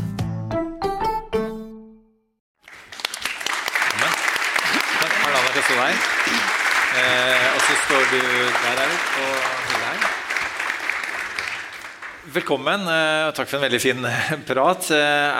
[6.91, 9.35] Eh, og så står du der, Eirik, og
[9.67, 9.99] hyller her.
[12.33, 12.81] Velkommen.
[12.87, 14.89] eh, Takk for en veldig fin eh, prat.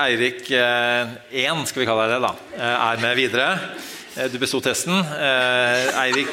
[0.05, 2.33] Eirik 1, skal vi kalle deg det, da,
[2.91, 3.49] er med videre.
[4.17, 4.93] Eh, Du besto testen.
[4.99, 6.27] Eh, Eirik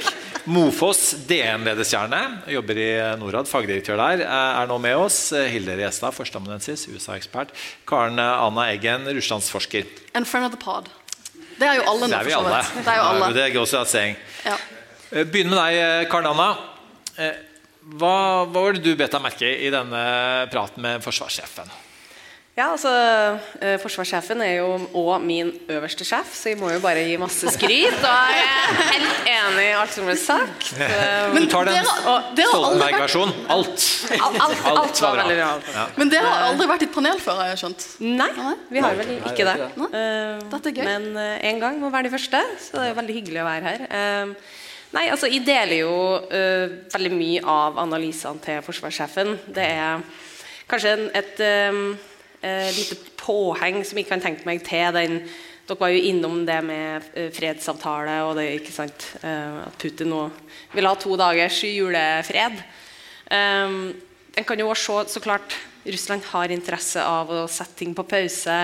[0.49, 2.89] Mofoss, DN-ledestjerne, jobber i
[3.21, 5.19] Norad, fagdirektør der, eh, er nå med oss.
[5.31, 7.49] Hilde Restad, førsteamanuensis, USA-ekspert.
[7.87, 9.85] Karen Anna Eggen, russlandsforsker.
[10.15, 10.89] And friend of the pod.
[11.59, 12.57] Det er jo alle nå, Det er for så alle.
[12.63, 12.85] vidt.
[12.85, 13.35] Det er jo alle.
[13.35, 14.17] Det goes without saying.
[14.45, 14.57] Ja.
[15.25, 16.57] Begynn med deg, Karen Anna.
[17.89, 21.71] Hva, hva var det du bet deg merke i i denne praten med forsvarssjefen?
[22.59, 22.91] Ja, altså,
[23.63, 27.53] eh, Forsvarssjefen er jo òg min øverste sjef, så jeg må jo bare gi masse
[27.55, 28.01] skryt.
[28.03, 30.73] Og jeg er helt enig i alt som ble sagt.
[31.37, 33.37] Men Du tar den Stoltenberg-versjonen.
[33.55, 33.87] Alt.
[34.17, 35.53] Alt, alt, alt var veldig bra.
[35.77, 35.87] Ja.
[36.01, 37.87] Men dere har aldri vært i et panel før, har jeg skjønt?
[38.09, 38.29] Nei,
[38.75, 39.57] vi har vel ikke det.
[39.63, 40.85] det Eh, Dette er gøy.
[40.91, 41.09] Men
[41.53, 43.89] én gang må være de første, så det er veldig hyggelig å være her.
[44.03, 44.53] Eh,
[44.99, 45.95] nei, altså, Jeg deler jo
[46.27, 49.37] eh, veldig mye av analysene til forsvarssjefen.
[49.47, 50.07] Det er
[50.67, 52.08] kanskje en, et
[52.43, 55.23] eh, eh, lite påheng som jeg kan tenke meg til den
[55.69, 60.09] Dere var jo innom det med eh, fredsavtale og det, ikke sant, eh, at Putin
[60.09, 60.23] nå
[60.73, 62.63] vil ha to dagers julefred.
[63.29, 63.75] Eh,
[64.39, 68.07] en kan jo også se så klart Russland har interesse av å sette ting på
[68.09, 68.57] pause,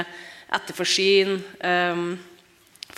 [0.54, 1.36] etterforsyne.
[1.60, 2.18] um,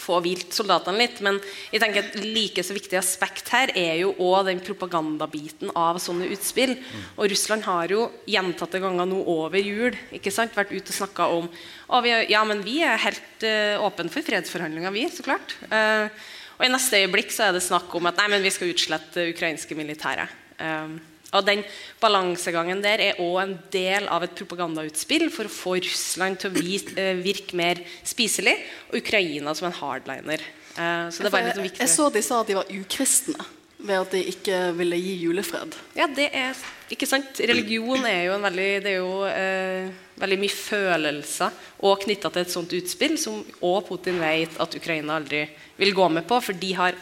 [0.07, 1.21] få hvilt soldatene litt.
[1.27, 1.41] Men
[1.75, 6.31] jeg tenker et like så viktig aspekt her er jo også den propagandabiten av sånne
[6.35, 6.77] utspill.
[7.17, 11.31] Og Russland har jo gjentatte ganger nå over jul ikke sant, vært ute og snakka
[11.37, 11.51] om
[11.87, 15.55] og vi ja, men vi er helt uh, åpne for fredsforhandlinger, vi, så klart.
[15.71, 16.11] Uh,
[16.57, 19.29] og i neste øyeblikk så er det snakk om at nei, men vi skal utslette
[19.31, 20.27] ukrainske militære.
[20.59, 20.97] Um,
[21.35, 21.65] og den
[22.01, 26.63] balansegangen der er òg en del av et propagandautspill for å få Russland til å
[27.01, 28.55] eh, virke mer spiselig,
[28.91, 30.45] og Ukraina som en hardliner.
[30.77, 31.85] Eh, så det var litt jeg, viktig.
[31.85, 35.77] jeg så de sa at de var ukristne ved at de ikke ville gi julefred.
[35.99, 36.57] Ja, det er
[36.93, 37.39] ikke sant.
[37.45, 42.45] Religion er jo en veldig Det er jo eh, veldig mye følelser og knytta til
[42.47, 45.45] et sånt utspill, som òg Putin vet at Ukraina aldri
[45.77, 46.97] vil gå med på, for de har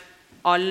[0.45, 0.67] all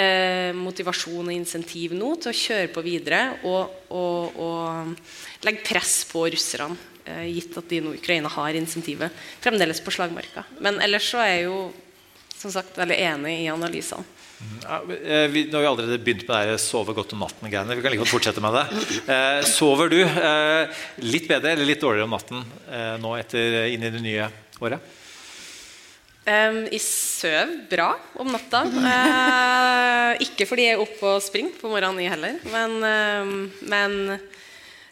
[0.00, 6.00] eh, motivasjon og insentiv nå til å kjøre på videre og, og, og legge press
[6.08, 6.78] på russerne.
[7.04, 10.46] Eh, gitt at de nå Ukraina har insentivet fremdeles på slagmarka.
[10.60, 11.60] Men ellers så er jeg jo
[12.40, 14.06] som sagt veldig enig i analysene.
[14.62, 17.76] Ja, eh, vi, nå har vi allerede begynt med det sove godt om natten-greiene.
[17.76, 18.84] Vi kan like godt fortsette med det.
[19.04, 23.84] Eh, sover du eh, litt bedre eller litt dårligere om natten eh, nå etter, inn
[23.84, 24.30] i det nye
[24.64, 24.96] året?
[26.30, 27.88] Um, jeg sover bra
[28.22, 28.62] om natta.
[28.70, 32.36] Uh, ikke fordi jeg er oppe og springer på morgenen, jeg heller.
[32.52, 33.96] Men, uh, men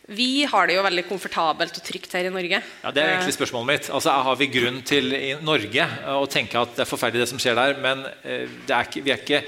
[0.08, 2.62] vi har det jo veldig komfortabelt og trygt her i Norge.
[2.64, 3.90] Ja, Det er egentlig spørsmålet mitt.
[3.92, 7.28] Altså, Har vi grunn til i Norge eh, å tenke at det er forferdelig det
[7.28, 9.42] som skjer der, men eh, det er ikke, vi er ikke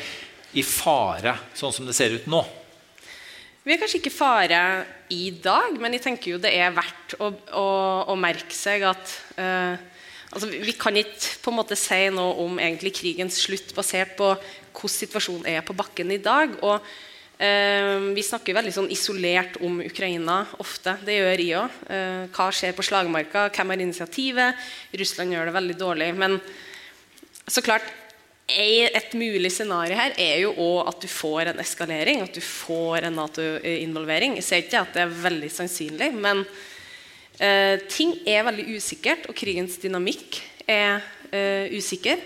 [0.53, 2.43] i fare sånn som det ser ut nå?
[3.65, 4.61] Vi er kanskje ikke i fare
[5.17, 7.67] i dag, men jeg tenker jo det er verdt å, å,
[8.13, 9.81] å merke seg at eh,
[10.31, 14.33] altså Vi kan ikke på en måte si noe om egentlig krigens slutt basert på
[14.35, 16.55] hvordan situasjonen er på bakken i dag.
[16.63, 16.79] og
[17.39, 20.97] eh, Vi snakker veldig sånn isolert om Ukraina ofte.
[21.05, 21.81] Det gjør jeg òg.
[21.91, 23.49] Eh, hva skjer på slagmarka?
[23.51, 24.69] Hvem har initiativet?
[25.03, 26.13] Russland gjør det veldig dårlig.
[26.15, 26.39] Men
[27.51, 27.87] så klart,
[28.51, 33.07] et mulig scenario her er jo òg at du får en eskalering, at du får
[33.07, 34.37] en Nato-involvering.
[34.39, 36.43] Jeg ser ikke at det er veldig sannsynlig, men
[37.41, 41.01] eh, ting er veldig usikkert, og krigens dynamikk er
[41.33, 42.21] eh, usikker.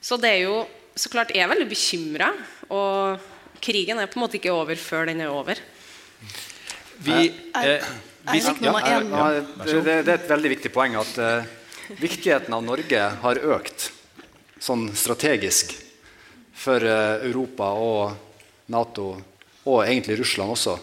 [0.00, 0.62] Så det er jo
[0.96, 2.30] så klart jeg er veldig bekymra,
[2.70, 3.20] og
[3.62, 5.60] krigen er på en måte ikke over før den er over.
[7.00, 7.86] Vi, eh,
[8.32, 9.28] vi Ja, ja, ja,
[9.64, 11.48] det, det, er et veldig viktig poeng at eh,
[12.00, 13.88] viktigheten av Norge har økt
[14.60, 15.72] sånn strategisk
[16.52, 18.12] for eh, Europa og
[18.70, 19.14] Nato,
[19.64, 20.76] og egentlig Russland også,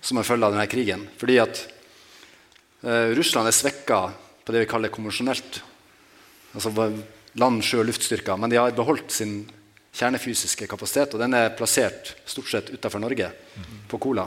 [0.00, 1.04] som en følge av denne krigen.
[1.20, 1.60] Fordi at
[2.84, 3.98] Russland er svekka
[4.44, 5.60] på det vi kaller konvensjonelt.
[6.54, 6.70] Altså
[7.40, 8.36] land, sjø- luftstyrker.
[8.38, 9.44] Men de har beholdt sin
[9.94, 13.30] kjernefysiske kapasitet, og den er plassert stort sett utenfor Norge,
[13.88, 14.26] på Kola.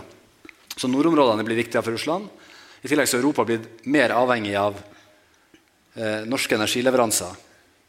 [0.77, 2.27] Så nordområdene blir viktigere for Russland.
[2.83, 4.77] I tillegg så er Europa blitt mer avhengig av
[5.97, 7.35] eh, norske energileveranser,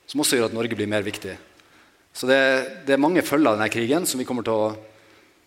[0.09, 1.37] som også gjør at Norge blir mer viktig.
[2.13, 2.39] Så det,
[2.89, 4.71] det er mange følger av denne krigen som vi kommer til å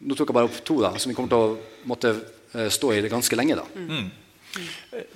[0.01, 2.12] nå tok jeg bare opp to da, som vi kommer til å måtte
[2.57, 3.60] eh, stå i det ganske lenge.
[3.60, 3.65] da.
[3.75, 4.07] Mm.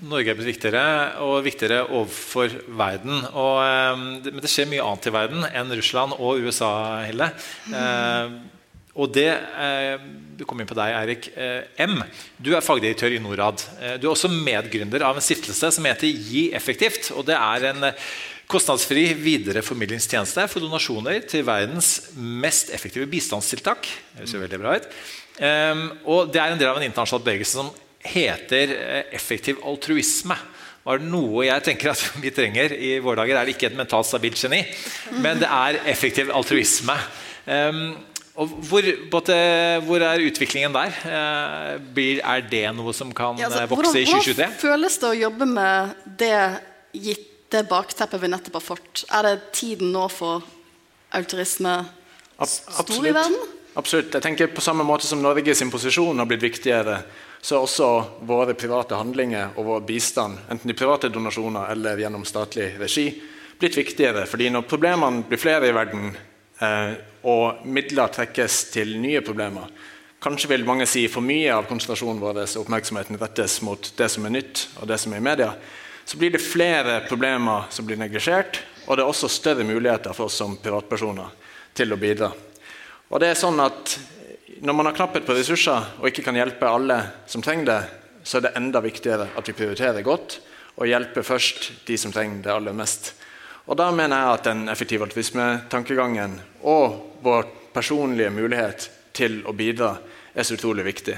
[0.06, 0.84] Norge er blitt viktigere
[1.26, 3.24] og viktigere overfor verden.
[3.34, 6.72] Og, eh, men det skjer mye annet i verden enn Russland og USA,
[7.08, 7.32] Hille.
[7.72, 8.38] Eh,
[8.96, 11.28] og det eh, Du kom inn på deg, Eirik.
[11.36, 12.00] Eh, M.
[12.40, 13.64] Du er fagdirektør i Norad.
[13.80, 17.12] Eh, du er også medgründer av en stiftelse som heter Gi effektivt.
[17.16, 17.92] og Det er en
[18.52, 23.88] kostnadsfri videreformidlingstjeneste for donasjoner til verdens mest effektive bistandstiltak.
[24.20, 24.92] Det ser veldig bra ut.
[25.44, 27.74] Eh, og det er en del av en internasjonal bevegelse som
[28.06, 30.38] heter eh, effektiv altruisme.
[30.86, 33.80] Var det noe jeg tenker at vi trenger i våre dager, er det ikke et
[33.80, 34.62] mentalt stabilt geni,
[35.18, 36.98] men det er effektiv altruisme.
[37.46, 37.96] Um,
[38.36, 39.36] og hvor, både,
[39.88, 40.96] hvor er utviklingen der?
[41.08, 44.36] Eh, blir, er det noe som kan Ja, altså, eh, vokse i 2023?
[44.36, 46.40] Hvordan føles det å jobbe med det
[47.06, 49.06] gitt det bakteppet vi nettopp har fått?
[49.08, 50.44] Er det tiden nå for
[51.16, 51.78] autorisme
[52.44, 53.38] stor i verden?
[53.76, 54.12] Absolutt.
[54.16, 57.02] Jeg tenker På samme måte som Norge sin posisjon har blitt viktigere,
[57.46, 57.88] så er også
[58.26, 63.04] våre private handlinger og vår bistand, enten i private donasjoner eller gjennom statlig regi,
[63.62, 64.24] blitt viktigere.
[64.26, 66.08] Fordi når problemene blir flere i verden,
[66.58, 66.96] eh,
[67.30, 69.70] og midler trekkes til nye problemer,
[70.26, 74.26] kanskje vil mange si for mye av konsentrasjonen vår og oppmerksomheten rettes mot det som
[74.26, 75.52] er nytt, og det som er i media,
[76.02, 80.32] så blir det flere problemer som blir neglisjert, og det er også større muligheter for
[80.32, 81.30] oss som privatpersoner
[81.78, 82.34] til å bidra.
[83.14, 84.00] Og det er sånn at
[84.62, 86.96] Når man har knapphet på ressurser og ikke kan hjelpe alle
[87.28, 87.80] som trenger det,
[88.24, 90.38] så er det enda viktigere at vi prioriterer godt
[90.80, 93.12] og hjelper først de som trenger det aller mest.
[93.68, 99.98] Og Da mener jeg at den effektive altruismetankegangen og vår personlige mulighet til å bidra
[100.34, 101.18] er så utrolig viktig.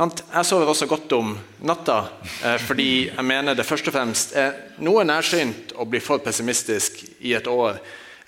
[0.00, 1.34] Jeg sover også godt om
[1.68, 1.98] natta
[2.44, 7.02] eh, fordi jeg mener det først og fremst er noe nærsynt å bli for pessimistisk
[7.20, 7.76] i et år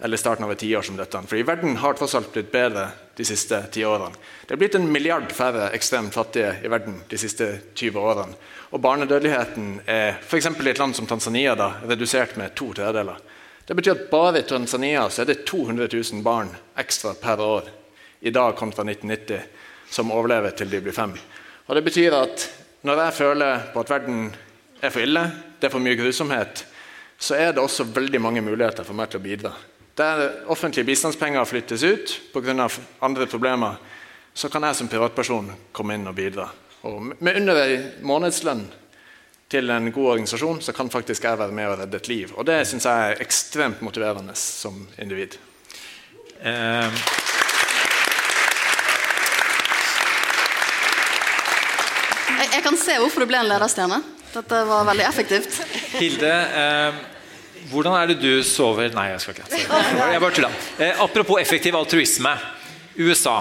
[0.02, 1.20] eller starten av et tiår som dette.
[1.30, 4.16] Fordi verden har tross alt blitt bedre de siste ti årene.
[4.46, 7.46] Det er blitt en milliard færre ekstremt fattige i verden de siste
[7.78, 8.34] 20 årene.
[8.74, 10.48] Og barnedødeligheten er f.eks.
[10.50, 13.20] i et land som Tanzania da, redusert med to tredjedeler.
[13.66, 16.50] Det betyr at bare i Tanzania så er det 200 000 barn
[16.82, 17.70] ekstra per år
[18.20, 19.46] i dag kontra 1990
[19.92, 21.14] som overlever til de blir fem.
[21.66, 22.48] Og det betyr at
[22.82, 24.32] når jeg føler på at verden
[24.82, 25.28] er for ille,
[25.60, 26.64] det er for mye grusomhet,
[27.22, 29.52] så er det også veldig mange muligheter for meg til å bidra.
[29.96, 32.68] Der offentlige bistandspenger flyttes ut pga.
[33.00, 33.74] andre problemer,
[34.35, 36.48] så kan jeg som privatperson komme inn og bidra.
[36.83, 38.64] Og med under en månedslønn
[39.52, 42.33] til en god organisasjon, så kan faktisk jeg være med og redde et liv.
[42.37, 45.37] Og det syns jeg er ekstremt motiverende som individ.
[46.40, 47.02] Eh,
[52.42, 54.00] Jeg, jeg kan se hvorfor du ble en lederstjerne.
[54.33, 55.61] Dette var veldig effektivt.
[56.00, 56.96] Hilde, eh,
[57.70, 59.61] hvordan er det du sover Nei, jeg skal ikke.
[60.12, 60.51] Jeg bare tulla.
[60.79, 62.33] Eh, apropos effektiv altruisme.
[62.98, 63.40] USA.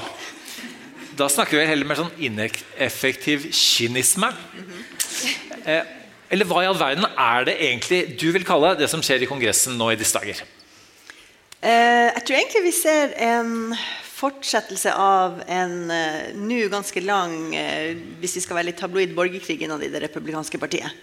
[1.18, 4.32] Da snakker vi heller mer sånn ineffektiv kynisme.
[5.66, 5.82] Eh,
[6.32, 9.30] eller hva i all verden er det egentlig du vil kalle det som skjer i
[9.30, 10.40] Kongressen nå i disse dager?
[11.62, 13.52] Eh, jeg tror egentlig vi ser en
[14.22, 17.90] fortsettelse av en uh, nå ganske lang uh,
[18.22, 20.94] hvis vi skal være litt tabloid borgerkrig innad i det republikanske partiet.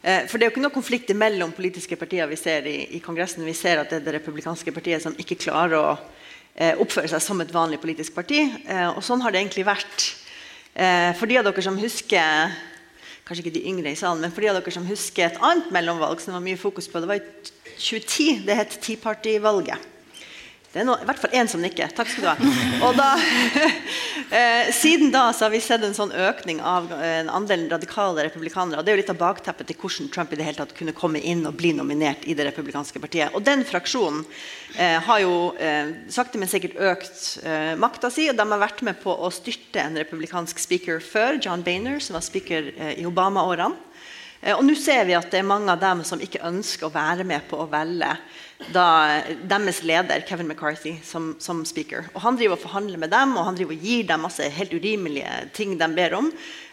[0.00, 3.02] Uh, for Det er jo ikke noe konflikt mellom politiske partier vi ser i, i
[3.04, 3.44] Kongressen.
[3.44, 5.92] Vi ser at det er det republikanske partiet som ikke klarer å
[6.82, 8.40] oppføre seg som et vanlig politisk parti.
[8.90, 10.02] og sånn har det egentlig vært.
[11.16, 12.50] for de av dere som husker
[13.30, 15.70] kanskje ikke de yngre i salen, men for de av dere som husker et annet
[15.70, 18.42] mellomvalg som det var mye fokus på, det var i 2010.
[18.48, 19.78] Det het Tea Party-valget.
[20.70, 21.90] Det er noe, i hvert fall én som nikker.
[21.98, 22.50] Takk skal du ha.
[22.86, 23.08] Og da,
[24.38, 28.78] eh, siden da så har vi sett en sånn økning av eh, andelen radikale republikanere.
[28.78, 30.94] og Det er jo litt av bakteppet til hvordan Trump i det hele tatt kunne
[30.94, 33.34] komme inn og bli nominert i det republikanske partiet.
[33.34, 34.22] Og Den fraksjonen
[34.76, 38.28] eh, har jo eh, sakte, men sikkert økt eh, makta si.
[38.30, 42.14] Og de har vært med på å styrte en republikansk speaker før, John Boehner, som
[42.14, 43.88] var speaker eh, i Obama-årene.
[44.56, 47.26] Og nå ser vi at det er mange av dem som ikke ønsker å være
[47.28, 48.14] med på å velge
[48.74, 48.86] da,
[49.48, 52.08] deres leder, Kevin McCarthy, som, som, speaker.
[52.14, 54.74] Og Han driver og forhandler med dem og han driver og gir dem masse helt
[54.76, 56.28] urimelige ting de ber om.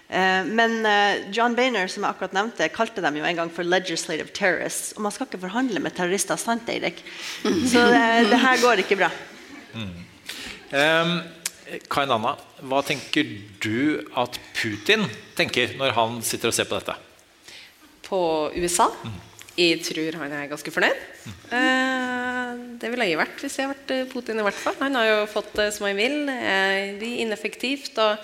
[0.10, 3.63] Eh, men eh, John Boehner som jeg akkurat nevnte, kalte dem jo en gang for
[3.63, 4.93] 'legislative terrorists'.
[4.95, 7.04] Og man skal ikke forhandle med terrorister, sant, Eirik?
[7.43, 9.12] Så det, det her går ikke bra.
[10.71, 11.19] Um,
[11.91, 13.28] Kain Anna, hva tenker
[13.63, 15.04] du at Putin
[15.36, 16.95] tenker når han sitter og ser på dette?
[18.08, 18.19] På
[18.56, 18.88] USA?
[19.58, 21.16] Jeg tror han er ganske fornøyd.
[21.53, 24.41] Eh, det ville jeg vært hvis jeg hadde vært eh, Putin.
[24.41, 26.19] i hvert fall Han har jo fått det som han vil.
[26.27, 27.97] Det er ineffektivt.
[28.03, 28.17] og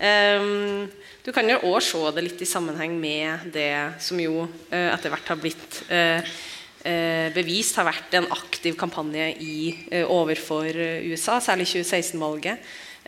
[0.00, 0.88] ehm,
[1.24, 3.72] Du kan jo òg se det litt i sammenheng med det
[4.04, 6.22] som jo eh, etter hvert har blitt eh,
[6.84, 12.58] eh, bevist har vært en aktiv kampanje i, eh, overfor eh, USA, særlig 2016-valget.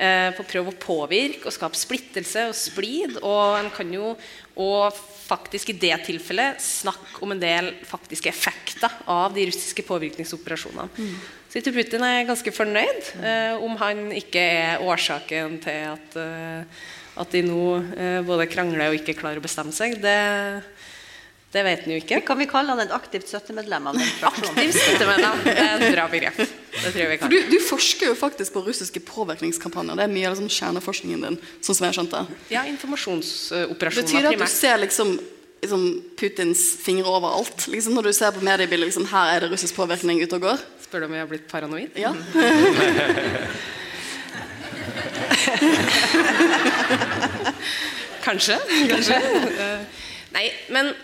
[0.01, 3.19] Eh, på å prøve å påvirke og skape splittelse og splid.
[3.21, 4.15] Og en kan jo
[4.61, 10.89] og faktisk i det tilfellet snakke om en del faktiske effekter av de russiske påvirkningsoperasjonene.
[10.97, 11.13] Mm.
[11.51, 16.83] Så jeg Putin er ganske fornøyd, eh, om han ikke er årsaken til at, eh,
[17.21, 19.99] at de nå eh, både krangler og ikke klarer å bestemme seg.
[20.01, 20.17] Det,
[21.51, 22.21] det vet en jo ikke.
[22.23, 24.55] Kan vi kalle han et aktivt støttemedlem av den fraksjonen?
[24.55, 26.37] Aktivt støttemedlem, det er et bra begrep.
[26.39, 27.33] Det tror jeg vi kan.
[27.33, 29.99] du, du forsker jo faktisk på russiske påvirkningskampanjer.
[29.99, 31.37] Det er mye av liksom kjerneforskningen din.
[31.67, 32.23] sånn som jeg skjønte.
[32.55, 35.09] Ja, informasjonsoperasjoner Betyr det at du ser liksom,
[35.67, 35.83] liksom
[36.21, 37.67] Putins fingre overalt?
[37.75, 40.59] Liksom Når du ser på mediebildet liksom, her er det russisk påvirkning ute og går?
[40.87, 41.91] Spør du om jeg har blitt paranoid?
[41.99, 42.15] Ja.
[48.23, 48.57] Kanskje.
[48.87, 49.19] Kanskje.
[50.37, 50.95] Nei, men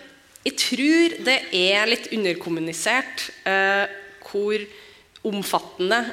[0.46, 3.86] jeg tror det er litt underkommunisert eh,
[4.28, 4.62] hvor
[5.26, 6.04] omfattende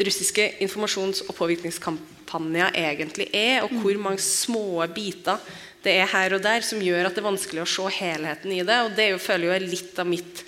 [0.00, 5.42] russiske informasjons- og påvirkningskampanjer egentlig er, og hvor mange små biter
[5.84, 8.62] det er her og der som gjør at det er vanskelig å se helheten i
[8.64, 8.78] det.
[8.86, 10.40] Og det føler jo, er litt av mitt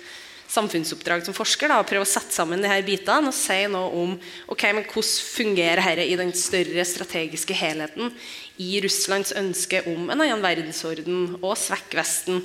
[0.47, 1.71] samfunnsoppdrag som forsker.
[1.71, 4.15] Da, å prøve å sette sammen de her bitene og si noe om
[4.51, 8.13] ok, men hvordan fungerer dette i den større strategiske helheten
[8.57, 12.41] i Russlands ønske om en annen verdensorden og svekke Vesten.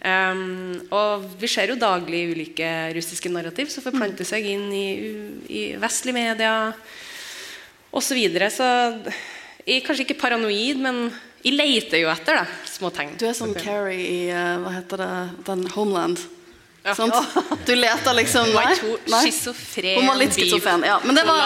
[0.00, 4.86] Um, og vi ser jo daglig ulike russiske narrativ som forplanter seg inn i,
[5.48, 6.54] i vestlige media
[7.92, 8.12] osv.
[8.12, 8.48] Så, videre.
[8.52, 8.66] så
[9.62, 11.04] jeg er kanskje ikke paranoid, men
[11.42, 13.16] jeg leter jo etter da, små tegn.
[13.20, 15.12] Du er som Carrie i eh, hva heter det,
[15.48, 16.20] den Homeland.
[16.82, 17.14] Sant?
[17.66, 18.74] Du leter liksom Nei,
[19.22, 20.96] schizofren, Hun var litt schizofren, ja.
[21.04, 21.36] Men, liksom,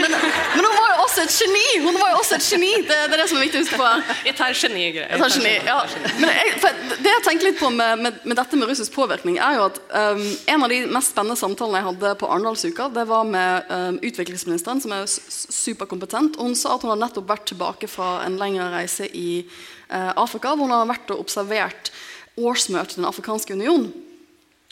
[0.00, 0.14] men,
[0.54, 1.64] men hun var jo også et geni!
[1.84, 3.80] Hun var jo også et geni, Det, det er det som er viktig å huske
[3.82, 3.90] på.
[4.24, 5.10] Jeg tar genigreier.
[5.12, 5.76] Jeg tar geni, ja.
[6.22, 6.72] Men jeg,
[7.04, 9.82] det jeg tenker litt på med, med, med dette med russisk påvirkning, er jo at
[9.92, 14.00] um, en av de mest spennende samtalene jeg hadde på Arendalsuka, det var med um,
[14.00, 16.40] utviklingsministeren, som er superkompetent.
[16.40, 20.16] og Hun sa at hun har nettopp vært tilbake fra en lengre reise i uh,
[20.16, 21.92] Afrika, hvor hun har vært og observert
[22.36, 23.88] årsmøtet i Den afrikanske union.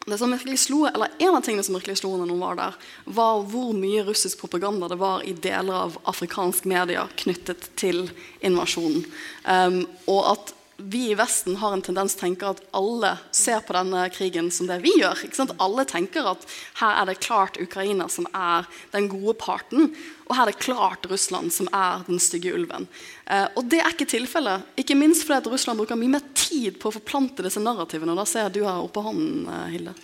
[0.04, 2.74] Det som virkelig slo, eller En av tingene som virkelig slo når noen var der,
[3.04, 8.04] var hvor mye russisk propaganda det var i deler av afrikansk media knyttet til
[8.44, 9.06] invasjonen.
[9.48, 13.60] Um, og at vi i Vesten har en tendens til å tenke at alle ser
[13.66, 15.22] på denne krigen som det vi gjør.
[15.26, 15.54] Ikke sant?
[15.62, 16.42] Alle tenker at
[16.80, 19.92] her er det klart Ukraina som er den gode parten,
[20.26, 22.88] og her er det klart Russland som er den stygge ulven.
[23.26, 24.66] Eh, og det er ikke tilfellet.
[24.80, 28.14] Ikke minst fordi at Russland bruker mye mer tid på å forplante disse narrativene.
[28.14, 29.94] Og da ser jeg at du har oppe hånden, eh, Hilde.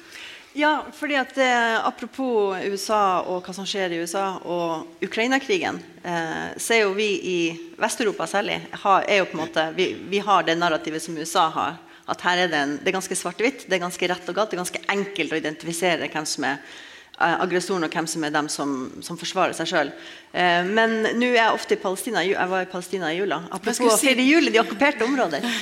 [0.58, 6.48] Ja, fordi at eh, Apropos USA og hva som skjer i USA og Ukraina-krigen, eh,
[6.58, 7.36] så er jo vi i
[7.78, 11.46] Vest-Europa særlig har, er jo på en måte, vi, vi har det narrativet som USA
[11.54, 11.78] har.
[12.10, 14.50] At her er det, en, det er ganske svart-hvitt, det er ganske rett og galt.
[14.50, 18.34] Det er ganske enkelt å identifisere hvem som er eh, aggressoren og hvem som er
[18.34, 18.72] dem som,
[19.06, 19.92] som forsvarer seg sjøl.
[20.34, 22.24] Eh, men nå er jeg ofte i Palestina.
[22.26, 23.38] Jeg var i Palestina i jula.
[23.54, 25.46] Apropos si- feire jul i de okkuperte områder.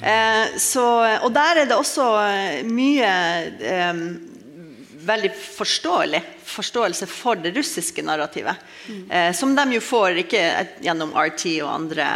[0.00, 0.80] Eh, så,
[1.20, 3.08] og der er det også eh, mye
[3.60, 3.98] eh,
[5.06, 8.56] veldig forståelig forståelse for det russiske narrativet.
[9.10, 10.42] Eh, som de jo får ikke
[10.82, 12.08] gjennom RT og andre,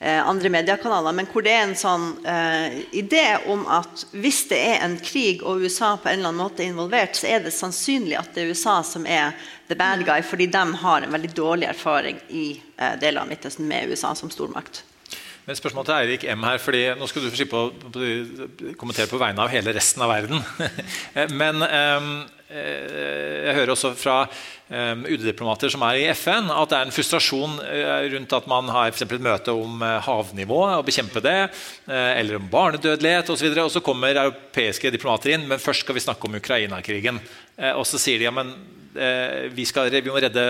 [0.00, 4.60] eh, andre mediekanaler, men hvor det er en sånn eh, idé om at hvis det
[4.72, 7.54] er en krig og USA på en eller annen måte er involvert, så er det
[7.56, 9.36] sannsynlig at det er USA som er
[9.68, 13.68] the bad guy, fordi de har en veldig dårlig erfaring i eh, deler av Midtøsten
[13.68, 14.84] med USA som stormakt.
[15.48, 17.70] Men spørsmål til Eirik M her, fordi nå skal du få slippe å
[18.76, 20.42] kommentere på vegne av hele resten av verden.
[21.40, 22.10] Men ehm,
[22.52, 26.92] eh, jeg hører også fra um, UD-diplomater som er i FN, at det er en
[26.92, 31.38] frustrasjon eh, rundt at man har for et møte om eh, havnivå og bekjempe det,
[31.88, 33.48] eller om barnedødelighet osv.
[33.54, 37.22] Og, så kommer europeiske diplomater inn, men først skal vi snakke om Ukraina-krigen.
[37.72, 38.52] Og så sier de ja, men
[39.56, 40.44] vi, skal, vi må redde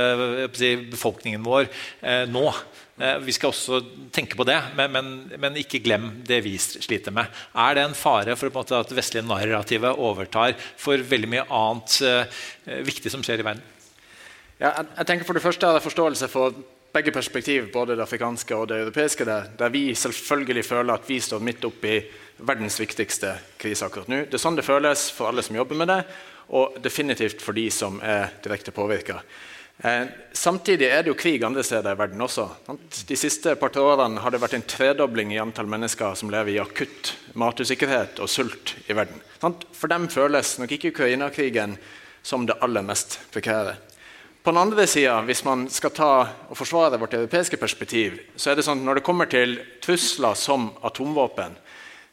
[0.90, 1.70] befolkningen vår
[2.34, 2.48] nå.
[2.98, 3.80] Eh, Vi skal også
[4.12, 7.30] tenke på det, men, men, men ikke glem det vi sliter med.
[7.54, 12.00] Er det en fare for en at det vestlige narrativet overtar for veldig mye annet
[12.02, 12.40] eh,
[12.86, 13.62] viktig som skjer i verden?
[14.58, 16.56] Ja, jeg, jeg tenker For det første er det forståelse for
[16.92, 21.20] begge perspektiv, både det afrikanske og det europeiske, der, der vi selvfølgelig føler at vi
[21.20, 22.00] står midt oppi
[22.38, 24.22] verdens viktigste krise akkurat nå.
[24.26, 26.00] Det er sånn det føles for alle som jobber med det,
[26.56, 29.20] og definitivt for de som er direkte påvirka.
[29.78, 32.48] Eh, samtidig er det jo krig andre steder i verden også.
[33.06, 36.58] De siste par årene har det vært en tredobling i antall mennesker som lever i
[36.62, 39.22] akutt matusikkerhet og sult i verden.
[39.38, 41.76] For dem føles nok ikke Ukraina-krigen
[42.26, 43.76] som det aller mest prekære.
[44.42, 46.12] På den andre sida, hvis man skal ta
[46.48, 50.34] og forsvare vårt europeiske perspektiv, så er det sånn at når det kommer til trusler
[50.38, 51.54] som atomvåpen,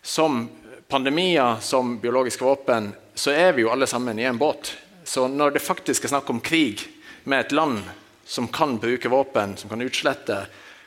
[0.05, 0.43] som
[0.91, 4.75] pandemier, som biologiske våpen, så er vi jo alle sammen i en båt.
[5.05, 6.83] Så når det faktisk er snakk om krig
[7.25, 7.83] med et land
[8.25, 10.45] som kan bruke våpen, som kan utslette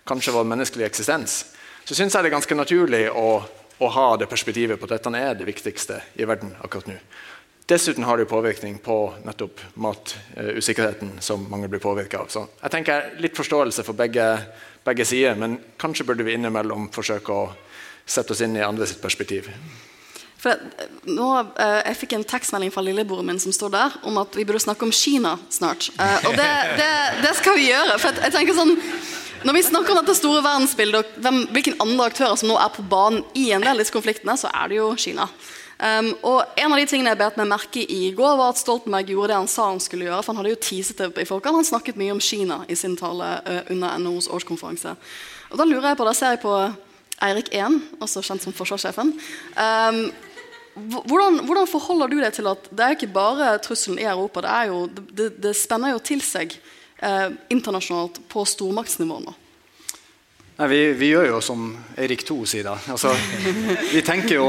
[0.09, 1.45] kanskje vår menneskelige eksistens,
[1.85, 3.43] så syns jeg det er ganske naturlig å,
[3.79, 6.97] å ha det perspektivet på at dette er det viktigste i verden akkurat nå.
[7.69, 8.97] Dessuten har det påvirkning på
[9.29, 12.31] nettopp matusikkerheten som mange blir påvirka av.
[12.33, 14.25] Så jeg tenker Litt forståelse for begge,
[14.89, 17.51] begge sider, men kanskje burde vi innimellom forsøke å
[18.09, 19.51] sette oss inn i andre sitt perspektiv.
[20.39, 20.55] For
[21.11, 21.29] nå,
[21.59, 24.63] eh, Jeg fikk en tekstmelding fra lillebroren min som står der, om at vi burde
[24.63, 25.91] snakke om Kina snart.
[25.99, 26.91] Eh, og det, det,
[27.25, 27.99] det, skal vi gjøre.
[27.99, 28.77] for jeg tenker sånn,
[29.47, 32.73] Når vi snakker om dette store verdensbildet og hvem, hvilke andre aktører som nå er
[32.75, 35.29] på banen i en del av disse konfliktene, så er det jo Kina.
[35.79, 39.13] Um, og En av de tingene jeg bet meg merke i går, var at Stoltenberg
[39.13, 40.25] gjorde det han sa han skulle gjøre.
[40.25, 41.61] for Han hadde jo teaset det i folkene.
[41.61, 44.97] Han snakket mye om Kina i sin tale uh, under NHOs årskonferanse.
[45.51, 46.57] Og Da lurer jeg på, da ser jeg på
[47.23, 49.15] Eirik Ehn, også kjent som forsvarssjefen.
[49.55, 50.03] Um,
[50.79, 54.55] hvordan, hvordan, forholder du deg til at det er ikke bare trusselen i Europa, det,
[54.71, 59.35] jo, det, det spenner jo til seg eh, internasjonalt på stormaktsnivå nå?
[60.59, 62.75] Nei, vi, vi, gjør jo som Eirik 2 sier, da.
[62.91, 63.13] Altså,
[63.95, 64.49] vi tenker jo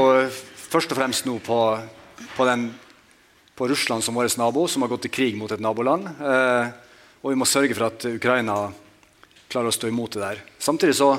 [0.70, 1.58] først og fremst nå på,
[2.34, 2.66] på, den,
[3.54, 6.08] på Russland som vår nabo, som har gått til krig mot et naboland.
[6.10, 6.72] Eh,
[7.22, 8.56] og vi må sørge for at Ukraina
[9.50, 10.42] klarer å stå imot det der.
[10.58, 11.12] Samtidig så,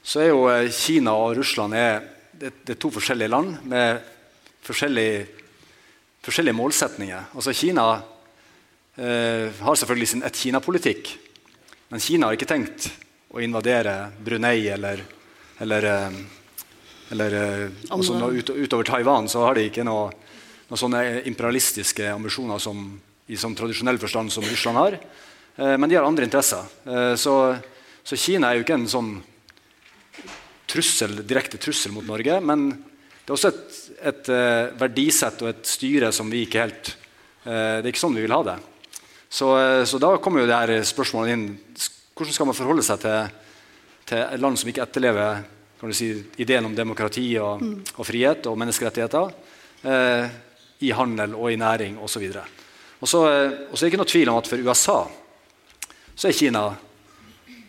[0.00, 2.00] så er jo eh, Kina og Russland er,
[2.40, 4.00] det, det er to forskjellige land med
[4.64, 5.22] forskjellige,
[6.24, 7.30] forskjellige målsetninger.
[7.36, 7.86] Altså Kina
[8.96, 11.14] eh, har selvfølgelig sin ett-Kina-politikk.
[11.92, 12.90] Men Kina har ikke tenkt
[13.30, 15.04] å invadere Brunei eller,
[15.60, 16.20] eller eh,
[17.10, 20.10] eller eh, altså, ut, utover Taiwan så har de ikke noe,
[20.70, 22.84] noen sånne imperialistiske ambisjoner som,
[23.26, 24.98] i sånn tradisjonell forstand som Russland har.
[25.56, 26.62] Eh, men de har andre interesser.
[26.86, 27.34] Eh, så,
[28.04, 29.10] så, Kina er jo ikke en sånn
[30.70, 32.38] trussel, direkte trussel mot Norge.
[32.44, 33.78] Men det er også et,
[34.12, 36.92] et uh, verdisett og et styre som vi ikke helt
[37.44, 38.58] uh, Det er ikke sånn vi vil ha det.
[39.30, 41.48] Så, uh, så da kommer jo det her spørsmålet inn.
[42.14, 43.40] Hvordan skal man forholde seg til,
[44.10, 45.42] til land som ikke etterlever
[45.80, 46.12] kan du si,
[46.42, 47.76] ideen om demokrati og, mm.
[47.96, 49.30] og frihet og menneskerettigheter
[50.80, 52.26] i handel og i næring osv.
[53.00, 55.00] Og så eh, er det ikke noe tvil om at for USA
[56.20, 56.64] så er Kina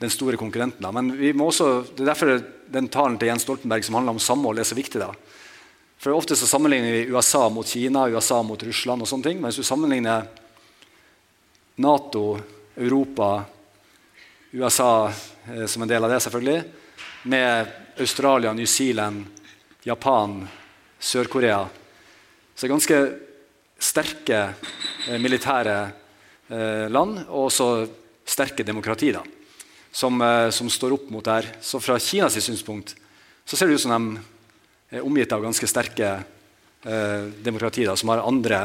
[0.01, 0.81] den store konkurrenten.
[0.81, 0.91] Da.
[0.91, 2.41] Men vi må også, det er derfor
[2.71, 5.01] den talen til Jens Stoltenberg som handler om samhold, er så viktig.
[5.01, 5.11] da.
[6.01, 9.01] For Ofte så sammenligner vi USA mot Kina, USA mot Russland.
[9.01, 10.27] og sånne ting, Men hvis du sammenligner
[11.75, 12.39] Nato,
[12.75, 13.43] Europa,
[14.51, 15.11] USA
[15.53, 16.63] eh, som en del av det, selvfølgelig,
[17.23, 17.67] med
[17.99, 19.25] Australia, New Zealand,
[19.83, 20.47] Japan,
[20.99, 21.67] Sør-Korea.
[22.55, 22.99] Så det er ganske
[23.81, 24.39] sterke
[25.07, 25.77] eh, militære
[26.49, 27.69] eh, land, og også
[28.25, 29.21] sterke demokrati, da,
[29.91, 31.47] som, eh, som, står opp mot her.
[31.61, 32.95] Så fra Kinas synspunkt
[33.45, 36.11] så ser det ut som de er omgitt av ganske sterke
[36.83, 38.63] eh, demokratier som har andre,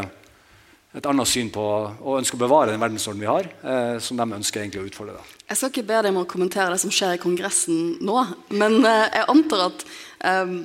[0.97, 4.27] et annet syn på og ønsker å bevare den verdensordenen vi har, eh, som de
[4.39, 5.19] ønsker egentlig å utfordre.
[5.19, 5.37] da.
[5.51, 8.17] Jeg skal ikke be deg om å kommentere det som skjer i Kongressen nå,
[8.51, 9.85] men eh, jeg antar at
[10.25, 10.57] um,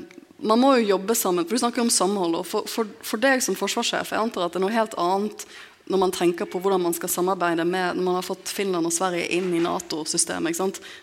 [0.42, 1.46] man må jo jobbe sammen.
[1.46, 2.40] for Du snakker om samhold.
[2.40, 5.46] og for, for, for, deg som forsvarssjef, jeg antar at det er noe helt annet
[5.86, 8.94] når man tenker på hvordan man skal samarbeide med når man har fått Finland og
[8.96, 10.60] Sverige inn i Nato-systemet.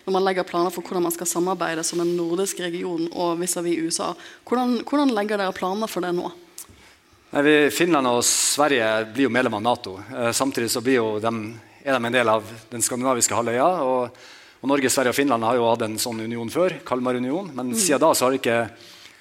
[0.07, 3.83] Når man legger planer for hvordan man skal samarbeide som en nordisk region og vis-à-vis
[3.83, 4.13] USA.
[4.49, 6.31] Hvordan, hvordan legger dere planer for det nå?
[7.29, 9.99] Nei, Finland og Sverige blir jo medlem av Nato.
[10.01, 11.21] Eh, samtidig så de er
[11.93, 13.67] de en del av den skandinaviske halvøya.
[13.85, 14.21] Og,
[14.61, 17.53] og, Norge, Sverige og Finland har jo hatt en sånn union før, Kalmarunionen.
[17.53, 17.81] Men mm.
[17.83, 18.61] siden da så har ikke,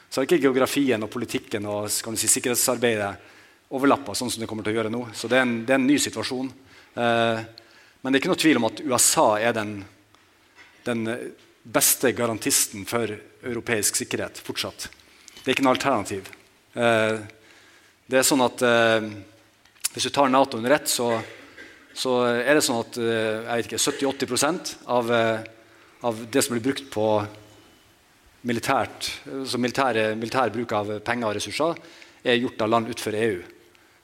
[0.07, 3.35] så har ikke geografien og politikken og si, sikkerhetsarbeidet
[3.73, 5.03] overlappa sånn som det kommer til å gjøre nå.
[5.17, 6.51] Så det er en, det er en ny situasjon.
[6.95, 7.39] Eh,
[8.01, 9.73] men det er ikke noe tvil om at USA er den,
[10.87, 11.07] den
[11.63, 13.11] beste garantisten for
[13.43, 14.89] europeisk sikkerhet fortsatt.
[15.41, 16.29] Det er ikke noe alternativ.
[16.77, 17.17] Eh,
[18.07, 19.09] det er sånn at eh,
[19.97, 21.15] Hvis du tar Nato under ett, så
[21.97, 25.39] så er det sånn at eh, 70-80 av, eh,
[26.05, 27.07] av det som blir brukt på
[28.47, 31.79] militært, altså militær, bruk av penger og ressurser,
[32.21, 33.39] er gjort av land utenfor EU.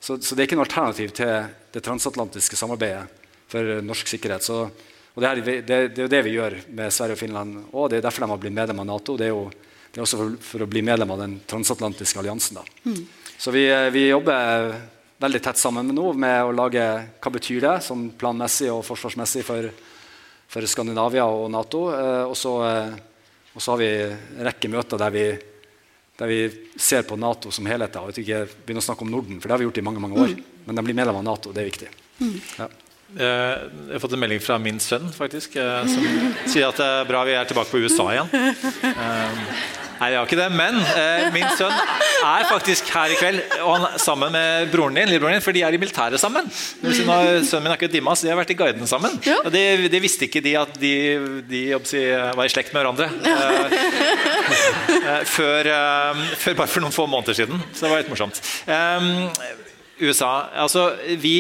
[0.03, 3.05] Så, så, det er ikke noe alternativ til det transatlantiske samarbeidet
[3.47, 4.43] for norsk sikkerhet.
[4.43, 4.65] Så,
[5.13, 7.59] Og det, er, det, det er jo det vi gjør med Sverige og Finland.
[7.71, 9.15] Og det er derfor de har blitt medlem av Nato.
[9.15, 9.45] Det er jo
[9.93, 12.57] det er også for, for, å bli medlem av den transatlantiske alliansen.
[12.81, 13.03] Mm.
[13.37, 14.71] Så vi, vi, jobber
[15.21, 16.87] veldig tett sammen med nå med å lage
[17.21, 19.67] hva betyr det sånn planmessig og forsvarsmessig for,
[20.49, 21.83] for Skandinavia og Nato.
[21.93, 22.95] Eh, og, så, eh,
[23.53, 25.27] og, så, har vi en rekke møter der vi,
[26.23, 27.95] der vi ser på Nato som helhet.
[27.99, 30.19] Og ikke begynner å snakke om Norden, for det har vi gjort i mange mange
[30.23, 30.31] år.
[30.31, 30.61] Mm.
[30.63, 31.89] Men de blir medlem av Nato, det er viktig.
[32.23, 32.37] Mm.
[32.61, 32.69] Ja.
[33.13, 36.07] Eh, jeg har fått en melding fra min sønn faktisk, eh, som
[36.47, 38.31] sier at det er bra vi er tilbake på USA igjen.
[39.93, 40.77] Eh, nei, jeg har ikke det, men
[41.35, 41.73] min sønn
[42.23, 45.63] er faktisk her i kveld og han sammen med broren din, lillebroren din, for de
[45.65, 46.47] er i militæret sammen.
[46.83, 49.15] Sønnen min er ikke Dimas, de har vært i guiden sammen.
[49.43, 49.63] Og det,
[49.93, 50.93] de visste ikke de at de,
[51.49, 53.09] de var i slekt med hverandre.
[55.35, 55.69] før,
[56.39, 57.61] før, bare for noen få måneder siden.
[57.73, 58.41] Så det var litt morsomt.
[60.03, 60.33] USA,
[60.63, 60.89] altså
[61.21, 61.37] vi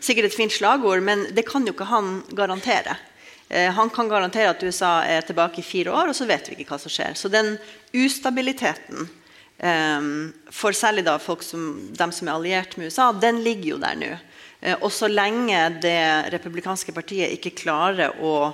[0.00, 2.96] sikkert et fint slagord, men det kan jo ikke han garantere.
[3.48, 6.56] Eh, han kan garantere at USA er tilbake i fire år, og så vet vi
[6.56, 7.14] ikke hva som skjer.
[7.14, 7.58] Så den
[7.92, 9.10] ustabiliteten
[9.56, 13.96] for særlig da folk som, dem som er alliert med USA, den ligger jo der
[13.96, 14.10] nå.
[14.60, 18.52] Eh, og så lenge det republikanske partiet ikke klarer å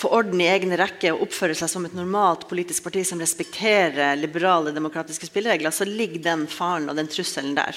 [0.00, 4.16] få orden i egne rekker og oppføre seg som et normalt politisk parti som respekterer
[4.16, 7.76] liberale demokratiske spilleregler, så ligger den faren og den trusselen der.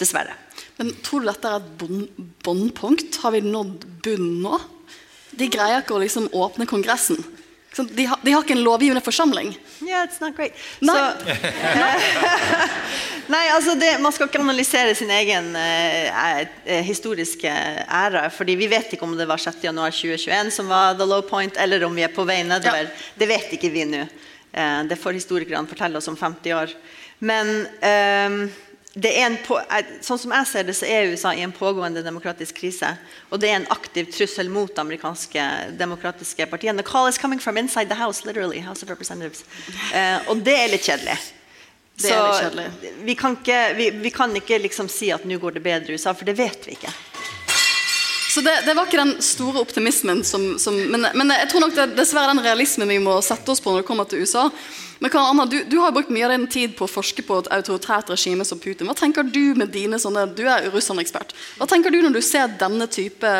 [0.00, 0.36] Dessverre.
[0.76, 3.20] Men Tror du dette er et båndpunkt?
[3.22, 4.60] Har vi nådd bunnen nå?
[5.32, 7.16] De greier ikke å liksom åpne Kongressen.
[7.76, 9.54] De har, de har, ikke en lovgivende forsamling.
[9.80, 10.52] Yeah, it's not great.
[10.84, 11.36] Nei, Så,
[13.32, 18.26] Nei altså det, Man skal ikke analysere sin egen eh, historiske ære.
[18.30, 21.96] fordi Vi vet ikke om det var 6.1.2021 som var the low point, eller om
[21.96, 22.90] vi er på vei nedover.
[22.90, 23.08] Ja.
[23.16, 24.04] Det vet ikke vi nå.
[24.52, 26.76] Eh, det får historikerne fortelle oss om 50 år.
[27.22, 28.50] Men uh,
[28.92, 29.58] på,
[30.04, 32.90] sånn som jeg ser det, så er USA i en pågående demokratisk krise.
[33.30, 35.44] Og det er en aktiv trussel mot de amerikanske
[35.78, 36.82] demokratiske partiene.
[36.82, 38.60] The call is coming from inside the house, literally.
[38.60, 39.44] House of Representatives.
[39.94, 41.16] Eh, og det er litt kjedelig.
[41.96, 42.92] Det så litt kjedelig.
[43.04, 45.96] vi kan ikke, vi, vi kan ikke liksom si at nå går det bedre i
[45.96, 46.92] USA, for det vet vi ikke.
[48.32, 51.74] Så det, det, var ikke den store optimismen som, som men, men, jeg tror nok
[51.76, 54.46] det er dessverre den realismen vi må sette oss på når det kommer til USA.
[55.02, 57.48] Men Anna, du, du, har brukt mye av din tid på å forske på et
[57.50, 58.86] autoritært regime som Putin.
[58.86, 61.32] Hva tenker Du med dine sånne, du er Russland-ekspert.
[61.58, 63.32] Hva tenker du når du ser denne type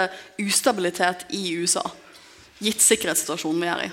[0.43, 1.85] ustabilitet i USA?
[2.59, 3.91] Gitt sikkerhetssituasjonen vi er i.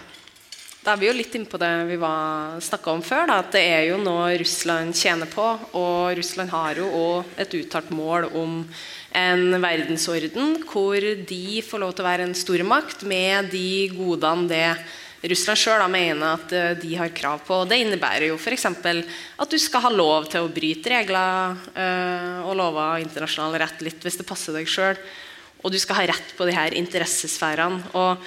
[0.81, 1.99] Da er vi jo litt inne på det vi
[2.65, 3.27] snakka om før.
[3.29, 5.45] Da, at Det er jo noe Russland tjener på.
[5.77, 8.63] Og Russland har jo òg et uttalt mål om
[9.13, 14.71] en verdensorden hvor de får lov til å være en stormakt med de godene det
[15.19, 17.57] Russland sjøl mener at eh, de har krav på.
[17.67, 18.65] Det innebærer jo f.eks.
[18.71, 24.05] at du skal ha lov til å bryte regler øh, og lover internasjonal rett litt
[24.05, 24.99] hvis det passer deg sjøl.
[25.59, 27.91] Og du skal ha rett på de her interessesfærene.
[27.99, 28.23] Og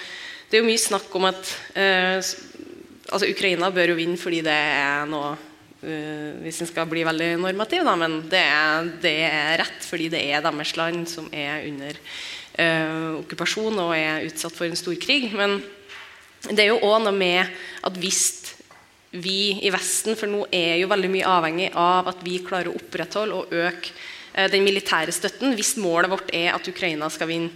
[0.51, 2.21] det er jo mye snakk om at øh,
[3.09, 5.33] altså Ukraina bør jo vinne fordi det er noe
[5.83, 10.21] Hvis en skal bli veldig normativ, da, men det er, det er, rett fordi det
[10.31, 11.99] er deres land som er under
[13.19, 15.33] okkupasjon og er utsatt for en stor krig.
[15.35, 15.57] Men
[16.51, 17.47] det er jo òg noe med
[17.87, 18.23] at hvis
[19.13, 22.79] vi i Vesten For nå er jo veldig mye avhengig av at vi klarer å
[22.79, 23.93] opprettholde og øke
[24.33, 27.53] eh, den militære støtten hvis målet vårt er at Ukraina skal vinne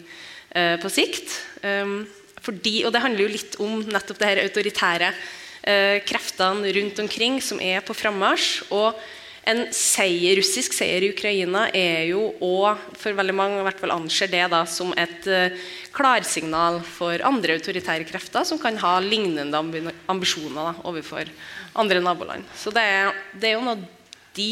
[0.53, 1.32] eh, på sikt.
[1.64, 2.05] Um,
[2.45, 5.09] fordi, og Det handler jo litt om nettopp det her autoritære
[5.66, 8.68] eh, kreftene rundt omkring som er på frammarsj.
[8.76, 8.93] Og
[9.47, 13.94] En seier, russisk seier i Ukraina er jo òg for veldig mange i hvert fall
[13.94, 15.55] anser det da som et uh,
[15.94, 19.62] klarsignal for andre autoritære krefter som kan ha lignende
[20.11, 21.30] ambisjoner da, overfor
[21.78, 22.42] andre naboland.
[22.59, 23.78] Så det er, det er jo noe
[24.34, 24.51] de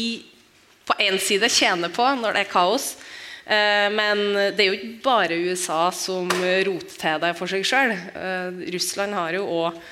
[0.87, 2.93] på én side tjener på når det er kaos.
[3.43, 4.25] Uh, men
[4.55, 7.97] det er jo ikke bare USA som roter til det for seg sjøl.
[8.15, 9.85] Uh, Russland har jo òg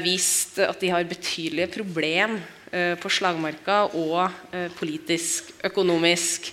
[0.00, 2.57] vist at de har betydelige problemer Eh,
[3.00, 6.52] på slagmarka og eh, politisk, økonomisk.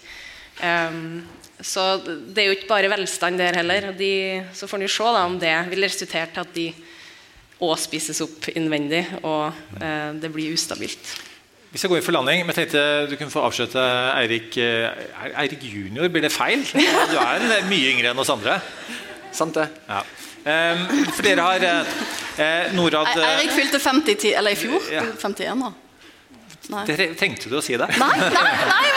[1.66, 3.90] Så det er jo ikke bare velstand der heller.
[3.98, 6.68] De, så får vi se da, om det vil resultere til at de
[7.64, 11.14] òg spises opp innvendig, og eh, det blir ustabilt.
[11.72, 13.82] Vi skal gå inn for landing, men jeg tenkte du kunne få avslutte
[14.16, 16.08] Eirik Eirik junior.
[16.08, 16.64] Blir det feil?
[16.64, 18.62] Du er mye yngre enn oss andre.
[19.36, 19.68] Sant det.
[19.90, 20.00] Ja.
[20.46, 24.84] Um, for dere har eh, Norad Eirik fylte 50 eller i fjor.
[24.94, 25.04] Ja.
[25.20, 25.72] 51 da.
[26.74, 26.86] Nei.
[27.20, 27.90] Tenkte du å si det?
[28.02, 28.96] Nei, nei, nei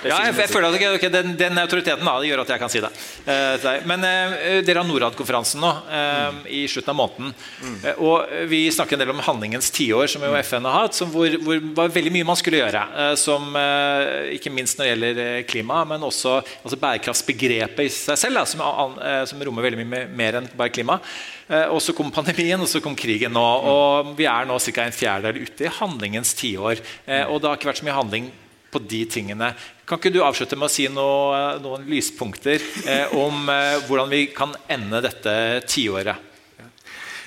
[0.00, 2.60] dere ja, jeg, jeg, føler at okay, okay, den, den, autoriteten da, gjør at jeg
[2.62, 2.90] kan si det.
[3.26, 7.34] Uh, men uh, dere har Norad-konferansen nå uh, i slutten av måneden.
[7.60, 7.76] Mm.
[8.06, 10.96] og Vi snakker en del om handlingens tiår, som jo FN har hatt.
[10.96, 12.84] Som hvor, hvor var veldig mye man skulle gjøre.
[13.20, 13.52] som
[14.32, 18.96] Ikke minst når det gjelder klima, men også altså bærekraftsbegrepet i seg selv, da, som,
[19.28, 21.00] som rommer veldig mye mer enn bare klima.
[21.50, 23.42] Og så kom pandemien, og så kom krigen nå.
[23.42, 24.84] Og vi er nå ca.
[24.84, 26.78] en fjerdedel ute i handlingens tiår.
[27.26, 28.28] Og det har ikke vært så mye handling
[28.70, 29.52] på de tingene.
[29.84, 34.26] Kan ikke du avslutte med å si noe, noen lyspunkter eh, om eh, hvordan vi
[34.34, 35.32] kan ende dette
[35.66, 36.28] tiåret?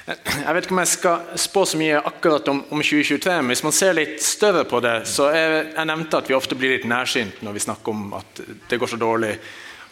[0.03, 3.63] Jeg vet ikke om jeg skal spå så mye akkurat om, om 2023, men hvis
[3.63, 6.87] man ser litt større på det, så er, Jeg nevnte at vi ofte blir litt
[6.91, 9.37] nærsynt når vi snakker om at det går så dårlig.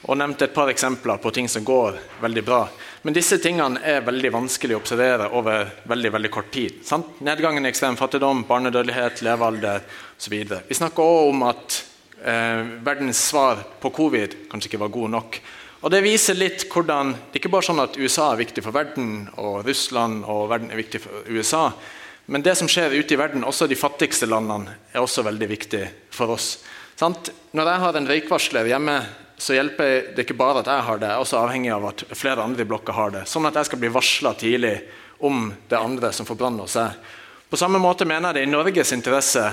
[0.09, 2.63] Og nevnte et par eksempler på ting som går veldig bra.
[3.05, 6.81] Men disse tingene er veldig vanskelig å observere over veldig veldig kort tid.
[6.85, 7.19] Sant?
[7.21, 9.85] Nedgangen i ekstrem fattigdom, barnedødelighet, levealder
[10.17, 10.35] osv.
[10.67, 11.77] Vi snakker òg om at
[12.25, 15.41] eh, verdens svar på covid kanskje ikke var god nok.
[15.81, 18.75] Og Det viser litt hvordan Det er ikke bare sånn at USA er viktig for
[18.75, 21.71] verden, og Russland og verden er viktig for USA.
[22.25, 25.81] Men det som skjer ute i verden, også de fattigste landene, er også veldig viktig
[26.13, 26.59] for oss.
[26.95, 27.31] Sant?
[27.57, 28.99] Når jeg har en røykvarsler hjemme
[29.41, 32.03] så hjelper det ikke bare at jeg har det, jeg er også avhengig av at
[32.13, 33.23] flere andre i blokka har det.
[33.25, 34.75] Sånn at jeg skal bli varsla tidlig
[35.25, 36.99] om det andre som får brann hos seg.
[37.49, 39.47] På samme måte mener jeg det er i Norges interesse,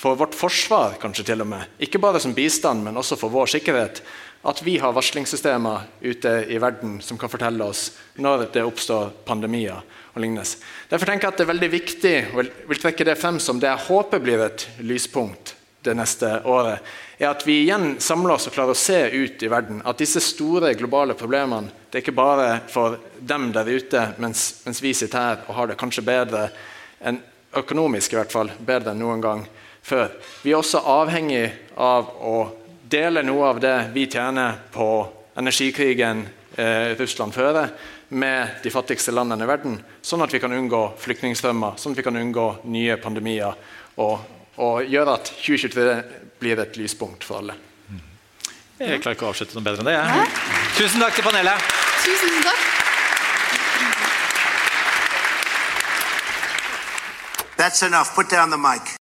[0.00, 3.48] for vårt forsvar kanskje til og med, ikke bare som bistand, men også for vår
[3.56, 4.02] sikkerhet,
[4.44, 9.80] at vi har varslingssystemer ute i verden som kan fortelle oss når det oppstår pandemier
[10.12, 10.58] og lignes.
[10.88, 13.68] Derfor tenker jeg at det er veldig viktig, og vil trekke det frem som det
[13.72, 16.80] jeg håper blir et lyspunkt det neste året,
[17.18, 19.80] er at vi igjen samler oss og klarer å se ut i verden.
[19.84, 24.82] At disse store globale problemene det er ikke bare for dem der ute, mens, mens
[24.82, 26.46] vi sitter her og har det kanskje bedre
[27.02, 27.18] enn
[27.56, 29.44] økonomisk i hvert fall, bedre enn noen gang
[29.82, 30.12] før.
[30.44, 32.36] Vi er også avhengig av å
[32.90, 34.86] dele noe av det vi tjener på
[35.40, 36.22] energikrigen
[36.56, 37.72] eh, Russland fører,
[38.10, 42.04] med de fattigste landene i verden, sånn at vi kan unngå flyktningstrømmer, sånn at vi
[42.06, 43.54] kan unngå nye pandemier.
[44.02, 45.96] og og gjør at 2023
[46.40, 47.56] blir et lyspunkt for alle.
[48.80, 49.96] Jeg klarer ikke å avslutte noe bedre enn det.
[49.96, 50.22] Ja.
[50.78, 51.72] Tusen takk til panelet.
[52.04, 52.68] Tusen takk.
[57.60, 58.14] That's enough.
[58.14, 58.99] Put down the mic.